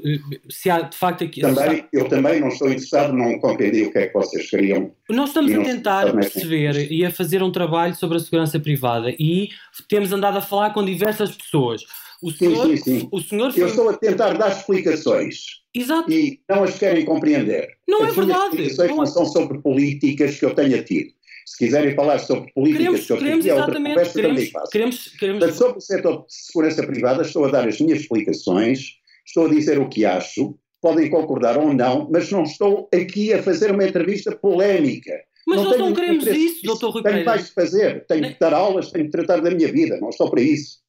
se 0.49 0.69
há 0.69 0.81
de 0.81 0.95
facto 0.95 1.23
aqui. 1.23 1.41
Também, 1.41 1.83
eu 1.91 2.07
também 2.07 2.39
não 2.39 2.49
estou 2.49 2.67
interessado, 2.67 3.11
não 3.13 3.39
compreendi 3.39 3.83
o 3.83 3.91
que 3.91 3.97
é 3.97 4.07
que 4.07 4.13
vocês 4.13 4.49
queriam. 4.49 4.91
Nós 5.09 5.29
estamos 5.29 5.51
a 5.51 5.63
tentar 5.63 6.13
perceber 6.13 6.91
e 6.91 7.03
a 7.03 7.11
fazer 7.11 7.41
um 7.41 7.51
trabalho 7.51 7.95
sobre 7.95 8.17
a 8.17 8.19
segurança 8.19 8.59
privada 8.59 9.09
e 9.17 9.49
temos 9.89 10.11
andado 10.11 10.37
a 10.37 10.41
falar 10.41 10.73
com 10.73 10.85
diversas 10.85 11.35
pessoas. 11.35 11.81
O 12.21 12.29
senhor, 12.29 12.67
sim, 12.67 12.77
sim, 12.77 12.99
sim. 12.99 13.09
O 13.11 13.19
senhor 13.19 13.51
foi... 13.51 13.63
Eu 13.63 13.67
estou 13.67 13.89
a 13.89 13.97
tentar 13.97 14.33
dar 14.33 14.51
explicações. 14.51 15.37
Exato. 15.73 16.11
E 16.11 16.39
não 16.47 16.63
as 16.63 16.77
querem 16.77 17.03
compreender. 17.03 17.67
Não 17.87 18.03
as 18.03 18.09
é 18.09 18.11
verdade. 18.11 18.61
As 18.61 18.67
explicações 18.67 18.91
não, 18.91 19.03
é... 19.03 19.05
são 19.07 19.25
sobre 19.25 19.57
políticas 19.59 20.37
que 20.37 20.45
eu 20.45 20.53
tenha 20.53 20.83
tido. 20.83 21.11
Se 21.45 21.57
quiserem 21.57 21.95
falar 21.95 22.19
sobre 22.19 22.51
políticas 22.53 22.85
queremos, 22.85 23.05
que 23.05 23.13
eu 23.13 23.17
queremos, 23.17 23.43
tenho, 23.45 23.55
é 23.55 23.59
outra 23.59 23.75
conversa 23.75 24.13
queremos, 24.13 24.35
também 24.37 24.51
faço. 24.51 24.71
Queremos, 24.71 25.07
queremos... 25.19 25.45
Mas 25.45 25.55
sobre 25.55 25.77
o 25.77 25.81
setor 25.81 26.25
de 26.25 26.33
segurança 26.33 26.85
privada 26.85 27.21
estou 27.23 27.45
a 27.45 27.51
dar 27.51 27.67
as 27.67 27.79
minhas 27.79 27.99
explicações, 27.99 28.97
estou 29.25 29.47
a 29.47 29.49
dizer 29.49 29.79
o 29.79 29.89
que 29.89 30.05
acho, 30.05 30.57
podem 30.81 31.09
concordar 31.09 31.57
ou 31.57 31.73
não, 31.73 32.09
mas 32.11 32.31
não 32.31 32.43
estou 32.43 32.89
aqui 32.93 33.33
a 33.33 33.41
fazer 33.43 33.71
uma 33.71 33.85
entrevista 33.85 34.35
polémica. 34.35 35.13
Mas 35.47 35.57
não 35.57 35.65
nós 35.65 35.77
não 35.77 35.93
queremos 35.93 36.25
isso, 36.27 36.63
doutor 36.63 36.91
Rui 36.91 37.03
Tenho 37.03 37.25
mais 37.25 37.47
de 37.47 37.53
fazer, 37.53 38.05
tenho 38.05 38.29
de 38.29 38.39
dar 38.39 38.53
aulas, 38.53 38.91
tenho 38.91 39.05
de 39.05 39.11
tratar 39.11 39.41
da 39.41 39.51
minha 39.51 39.71
vida, 39.71 39.99
não 39.99 40.09
estou 40.09 40.29
para 40.29 40.41
isso. 40.41 40.81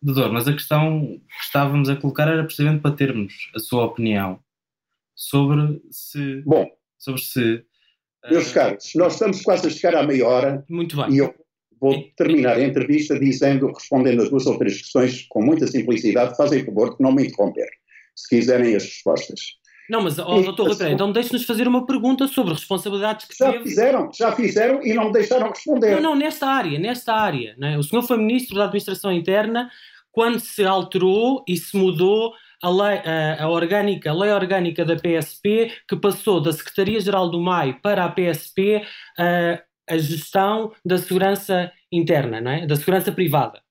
Doutor, 0.00 0.32
mas 0.32 0.46
a 0.46 0.52
questão 0.52 1.20
que 1.28 1.44
estávamos 1.44 1.88
a 1.88 1.96
colocar 1.96 2.28
era 2.28 2.44
precisamente 2.44 2.82
para 2.82 2.94
termos 2.94 3.50
a 3.54 3.58
sua 3.58 3.84
opinião 3.84 4.38
sobre 5.14 5.82
se. 5.90 6.42
Bom. 6.42 6.70
Sobre 6.96 7.20
se. 7.20 7.64
Meus 8.30 8.50
uh, 8.50 8.54
caros, 8.54 8.90
nós 8.94 9.14
estamos 9.14 9.42
quase 9.42 9.66
a 9.66 9.70
chegar 9.70 9.96
à 9.96 10.02
meia 10.02 10.26
hora. 10.26 10.64
Muito 10.68 10.96
bem. 10.96 11.14
E 11.14 11.18
eu 11.18 11.34
vou 11.80 12.02
terminar 12.16 12.56
a 12.56 12.64
entrevista 12.64 13.18
dizendo, 13.18 13.72
respondendo 13.72 14.22
a 14.22 14.28
duas 14.28 14.46
ou 14.46 14.58
três 14.58 14.78
questões 14.78 15.26
com 15.28 15.42
muita 15.42 15.66
simplicidade. 15.66 16.36
Fazem 16.36 16.64
favor 16.64 16.96
de 16.96 17.02
não 17.02 17.12
me 17.12 17.26
interromper, 17.26 17.68
se 18.16 18.28
quiserem 18.28 18.74
as 18.74 18.84
respostas. 18.84 19.40
Não, 19.88 20.02
mas, 20.02 20.18
oh, 20.18 20.42
doutor 20.42 20.70
Rui 20.70 20.90
então 20.90 21.10
deixe-nos 21.10 21.44
fazer 21.44 21.66
uma 21.66 21.86
pergunta 21.86 22.28
sobre 22.28 22.52
responsabilidades 22.52 23.26
que 23.26 23.34
já 23.34 23.52
teve. 23.52 23.64
fizeram, 23.64 24.10
já 24.14 24.32
fizeram 24.32 24.82
e 24.84 24.92
não 24.92 25.06
me 25.06 25.12
deixaram 25.12 25.48
responder. 25.48 25.94
Não, 25.94 26.10
não, 26.10 26.14
nesta 26.14 26.46
área, 26.46 26.78
nesta 26.78 27.14
área. 27.14 27.54
Né? 27.56 27.78
O 27.78 27.82
senhor 27.82 28.02
foi 28.02 28.18
Ministro 28.18 28.56
da 28.56 28.64
Administração 28.64 29.10
Interna 29.10 29.70
quando 30.12 30.40
se 30.40 30.62
alterou 30.62 31.42
e 31.48 31.56
se 31.56 31.74
mudou 31.74 32.34
a 32.62 32.70
lei, 32.70 32.98
a, 32.98 33.44
a, 33.44 33.48
orgânica, 33.48 34.10
a 34.10 34.14
lei 34.14 34.30
orgânica 34.32 34.84
da 34.84 34.96
PSP, 34.96 35.72
que 35.88 35.96
passou 35.96 36.40
da 36.40 36.52
Secretaria-Geral 36.52 37.30
do 37.30 37.40
MAI 37.40 37.74
para 37.80 38.04
a 38.04 38.10
PSP 38.10 38.82
a, 39.18 39.62
a 39.88 39.98
gestão 39.98 40.72
da 40.84 40.98
segurança 40.98 41.72
interna, 41.90 42.40
não 42.40 42.50
é? 42.50 42.66
da 42.66 42.76
segurança 42.76 43.12
privada. 43.12 43.62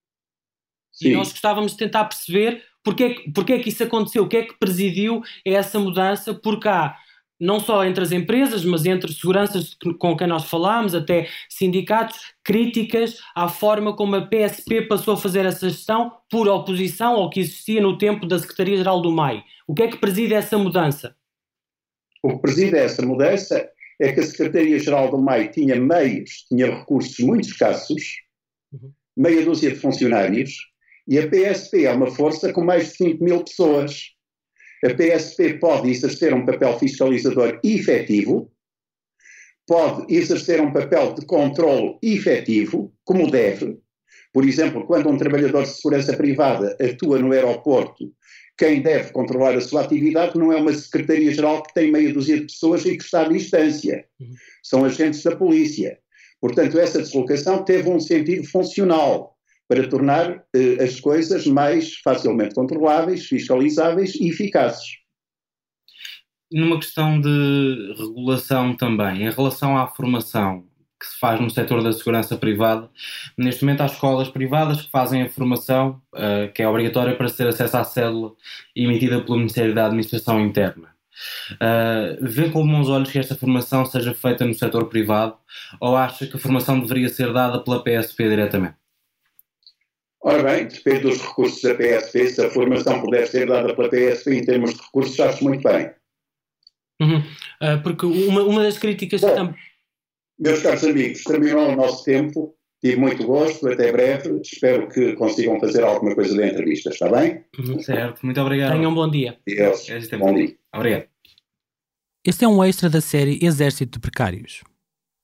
Sim. 0.92 1.10
E 1.10 1.16
nós 1.16 1.32
gostávamos 1.32 1.74
de 1.74 1.78
tentar 1.78 2.06
perceber 2.06 2.64
porque, 2.84 3.30
porque 3.36 3.54
é 3.54 3.60
que 3.60 3.70
isso 3.70 3.84
aconteceu, 3.84 4.24
o 4.24 4.30
que 4.30 4.38
é 4.38 4.44
que 4.44 4.58
presidiu 4.58 5.22
essa 5.46 5.78
mudança, 5.78 6.34
porque 6.34 6.70
há 6.70 6.96
não 7.40 7.60
só 7.60 7.86
entre 7.86 8.04
as 8.04 8.12
empresas, 8.12 8.66
mas 8.66 8.86
entre 8.86 9.12
seguranças 9.14 9.78
com 10.00 10.18
quem 10.18 10.28
nós 10.28 10.46
falámos, 10.46 10.96
até 10.96 11.28
sindicatos, 11.50 12.18
críticas 12.44 13.20
à 13.36 13.48
forma 13.48 13.96
como 13.96 14.16
a 14.16 14.26
PSP 14.26 14.84
passou 14.84 15.14
a 15.14 15.18
fazer 15.18 15.46
essa 15.46 15.70
gestão 15.70 16.12
por 16.30 16.48
oposição 16.48 17.14
ao 17.16 17.30
que 17.30 17.40
existia 17.40 17.82
no 17.82 17.98
tempo 17.98 18.26
da 18.26 18.40
Secretaria-Geral 18.40 19.02
do 19.02 19.12
MAI. 19.12 19.44
O 19.68 19.74
que 19.74 19.84
é 19.84 19.88
que 19.88 19.98
preside 19.98 20.34
essa 20.34 20.58
mudança? 20.58 21.16
O 22.24 22.36
que 22.36 22.42
preside 22.42 22.78
essa 22.78 23.06
mudança 23.06 23.70
é 24.00 24.12
que 24.12 24.20
a 24.20 24.24
Secretaria-Geral 24.24 25.12
do 25.12 25.18
MAI 25.18 25.50
tinha 25.50 25.76
meios, 25.76 26.46
tinha 26.48 26.80
recursos 26.80 27.20
muito 27.20 27.48
escassos, 27.48 28.04
uhum. 28.72 28.92
meia 29.16 29.44
dúzia 29.44 29.72
de 29.72 29.78
funcionários, 29.78 30.56
e 31.08 31.18
a 31.18 31.28
PSP 31.28 31.86
é 31.86 31.92
uma 31.92 32.12
força 32.12 32.52
com 32.52 32.64
mais 32.64 32.90
de 32.90 32.98
5 32.98 33.24
mil 33.24 33.44
pessoas 33.44 34.17
a 34.84 34.90
PSP 34.90 35.56
pode 35.56 35.90
exercer 35.90 36.34
um 36.34 36.46
papel 36.46 36.78
fiscalizador 36.78 37.60
efetivo, 37.64 38.52
pode 39.66 40.14
exercer 40.14 40.62
um 40.62 40.72
papel 40.72 41.14
de 41.14 41.26
controle 41.26 41.98
efetivo, 42.02 42.94
como 43.04 43.30
deve. 43.30 43.78
Por 44.34 44.46
exemplo, 44.46 44.86
quando 44.86 45.10
um 45.10 45.18
trabalhador 45.18 45.64
de 45.64 45.70
segurança 45.70 46.16
privada 46.16 46.78
atua 46.80 47.20
no 47.20 47.32
aeroporto, 47.32 48.14
quem 48.58 48.82
deve 48.82 49.12
controlar 49.12 49.56
a 49.56 49.62
sua 49.62 49.82
atividade 49.82 50.38
não 50.38 50.52
é 50.52 50.56
uma 50.56 50.74
secretaria-geral 50.74 51.64
que 51.64 51.74
tem 51.74 51.92
meia 51.92 52.12
dúzia 52.12 52.38
de 52.38 52.46
pessoas 52.46 52.86
e 52.86 52.98
que 52.98 53.04
está 53.04 53.22
à 53.22 53.30
distância. 53.30 54.06
Uhum. 54.20 54.32
São 54.64 54.86
agentes 54.86 55.22
da 55.24 55.36
polícia. 55.36 56.00
Portanto, 56.42 56.80
essa 56.80 57.02
deslocação 57.02 57.64
teve 57.64 57.90
um 57.90 58.00
sentido 58.00 58.44
funcional 58.46 59.37
para 59.68 59.88
tornar 59.88 60.44
eh, 60.56 60.84
as 60.84 61.00
coisas 61.00 61.46
mais 61.46 61.96
facilmente 61.98 62.56
controláveis, 62.56 63.26
fiscalizáveis 63.26 64.16
e 64.16 64.30
eficazes. 64.30 64.86
Numa 66.52 66.78
questão 66.78 67.20
de 67.20 67.94
regulação 67.98 68.74
também, 68.76 69.24
em 69.24 69.30
relação 69.30 69.78
à 69.78 69.88
formação 69.88 70.66
que 71.00 71.06
se 71.06 71.20
faz 71.20 71.40
no 71.40 71.50
setor 71.50 71.84
da 71.84 71.92
segurança 71.92 72.38
privada, 72.38 72.90
neste 73.38 73.64
momento 73.64 73.82
há 73.82 73.86
escolas 73.86 74.30
privadas 74.30 74.82
que 74.82 74.90
fazem 74.90 75.22
a 75.22 75.30
formação 75.30 76.02
uh, 76.16 76.52
que 76.54 76.64
é 76.64 76.68
obrigatória 76.68 77.16
para 77.16 77.30
ter 77.30 77.48
acesso 77.48 77.78
à 77.78 77.84
célula 77.84 78.34
emitida 78.76 79.22
pelo 79.22 79.38
Ministério 79.38 79.76
da 79.76 79.86
Administração 79.86 80.40
Interna. 80.40 80.96
Uh, 81.54 82.18
vê 82.22 82.50
com 82.50 82.66
bons 82.66 82.90
olhos 82.90 83.12
que 83.12 83.20
esta 83.20 83.36
formação 83.36 83.86
seja 83.86 84.14
feita 84.14 84.46
no 84.46 84.54
setor 84.54 84.88
privado 84.88 85.36
ou 85.80 85.96
acha 85.96 86.26
que 86.26 86.36
a 86.36 86.40
formação 86.40 86.80
deveria 86.80 87.10
ser 87.10 87.32
dada 87.34 87.60
pela 87.60 87.84
PSP 87.84 88.30
diretamente? 88.30 88.77
Ora 90.28 90.44
bem, 90.44 90.68
depende 90.68 91.04
dos 91.04 91.22
recursos 91.22 91.62
da 91.62 91.74
PSP. 91.74 92.28
Se 92.28 92.46
a 92.46 92.50
formação 92.50 93.00
puder 93.02 93.26
ser 93.30 93.48
dada 93.48 93.74
pela 93.74 93.88
PSP 93.88 94.36
em 94.36 94.44
termos 94.44 94.74
de 94.74 94.82
recursos, 94.82 95.18
acho 95.22 95.42
muito 95.42 95.64
bem. 95.64 95.90
Uhum. 97.02 97.20
Uh, 97.20 97.82
porque 97.82 98.06
uma, 98.06 98.44
uma 98.44 98.64
das 98.64 98.78
críticas 98.78 99.22
Bom, 99.22 99.54
que 99.54 99.60
Meus 100.38 100.62
caros 100.62 100.84
amigos, 100.84 101.24
terminou 101.24 101.70
o 101.70 101.76
nosso 101.78 102.04
tempo. 102.04 102.54
Tive 102.84 102.98
muito 102.98 103.26
gosto, 103.26 103.70
até 103.70 103.90
breve. 103.90 104.42
Espero 104.42 104.90
que 104.90 105.14
consigam 105.14 105.62
fazer 105.62 105.86
alguma 105.86 106.14
coisa 106.14 106.36
da 106.36 106.46
entrevista, 106.46 106.90
está 106.90 107.10
bem? 107.10 107.46
Uhum. 107.58 107.80
Certo, 107.80 108.26
muito 108.26 108.42
obrigado. 108.42 108.74
Tenham 108.74 108.92
um 108.92 108.96
bom 108.96 109.10
dia. 109.10 109.40
Deus. 109.48 109.88
Bom 110.20 110.36
dia. 110.36 110.58
Obrigado. 110.76 111.08
Este 112.26 112.44
é 112.44 112.48
um 112.50 112.62
extra 112.66 112.90
da 112.90 113.00
série 113.00 113.40
Exército 113.42 113.94
de 113.94 114.02
Precários. 114.02 114.62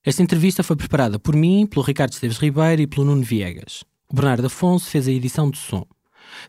Esta 0.05 0.23
entrevista 0.23 0.63
foi 0.63 0.77
preparada 0.77 1.19
por 1.19 1.35
mim, 1.35 1.67
pelo 1.67 1.83
Ricardo 1.83 2.13
Esteves 2.13 2.37
Ribeiro 2.37 2.81
e 2.81 2.87
pelo 2.87 3.03
Nuno 3.03 3.21
Viegas. 3.21 3.83
Bernardo 4.11 4.47
Afonso 4.47 4.89
fez 4.89 5.07
a 5.07 5.11
edição 5.11 5.49
de 5.49 5.57
som. 5.57 5.85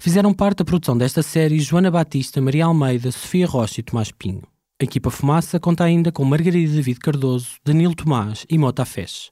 Fizeram 0.00 0.32
parte 0.32 0.58
da 0.58 0.64
produção 0.64 0.96
desta 0.96 1.22
série 1.22 1.60
Joana 1.60 1.90
Batista, 1.90 2.40
Maria 2.40 2.66
Almeida, 2.66 3.10
Sofia 3.12 3.46
Rocha 3.46 3.80
e 3.80 3.82
Tomás 3.82 4.10
Pinho. 4.10 4.42
A 4.80 4.84
equipa 4.84 5.10
Fumaça 5.10 5.60
conta 5.60 5.84
ainda 5.84 6.10
com 6.10 6.24
Margarida 6.24 6.74
David 6.74 6.98
Cardoso, 6.98 7.56
Danilo 7.64 7.94
Tomás 7.94 8.44
e 8.50 8.58
Mota 8.58 8.84
Fez. 8.84 9.30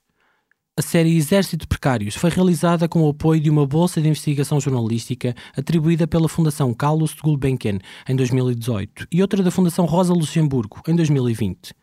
A 0.75 0.81
série 0.81 1.15
Exército 1.17 1.69
Precários 1.69 2.15
foi 2.15 2.31
realizada 2.31 2.89
com 2.89 3.03
o 3.03 3.11
apoio 3.11 3.41
de 3.41 3.51
uma 3.51 3.67
bolsa 3.67 4.01
de 4.01 4.09
investigação 4.09 4.59
jornalística 4.59 5.35
atribuída 5.55 6.07
pela 6.07 6.29
Fundação 6.29 6.73
Carlos 6.73 7.11
de 7.15 7.21
Gulbenkian 7.21 7.79
em 8.09 8.17
2018 8.17 9.07
e 9.13 9.21
outra 9.21 9.43
da 9.43 9.51
Fundação 9.51 9.85
Rosa 9.85 10.15
Luxemburgo 10.15 10.81
em 10.89 10.97
2020. 10.97 11.75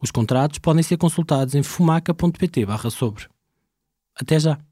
Os 0.00 0.12
contratos 0.12 0.60
podem 0.60 0.82
ser 0.82 0.96
consultados 0.96 1.56
em 1.56 1.62
fumaca.pt/sobre. 1.62 3.26
Até 4.14 4.38
já! 4.38 4.65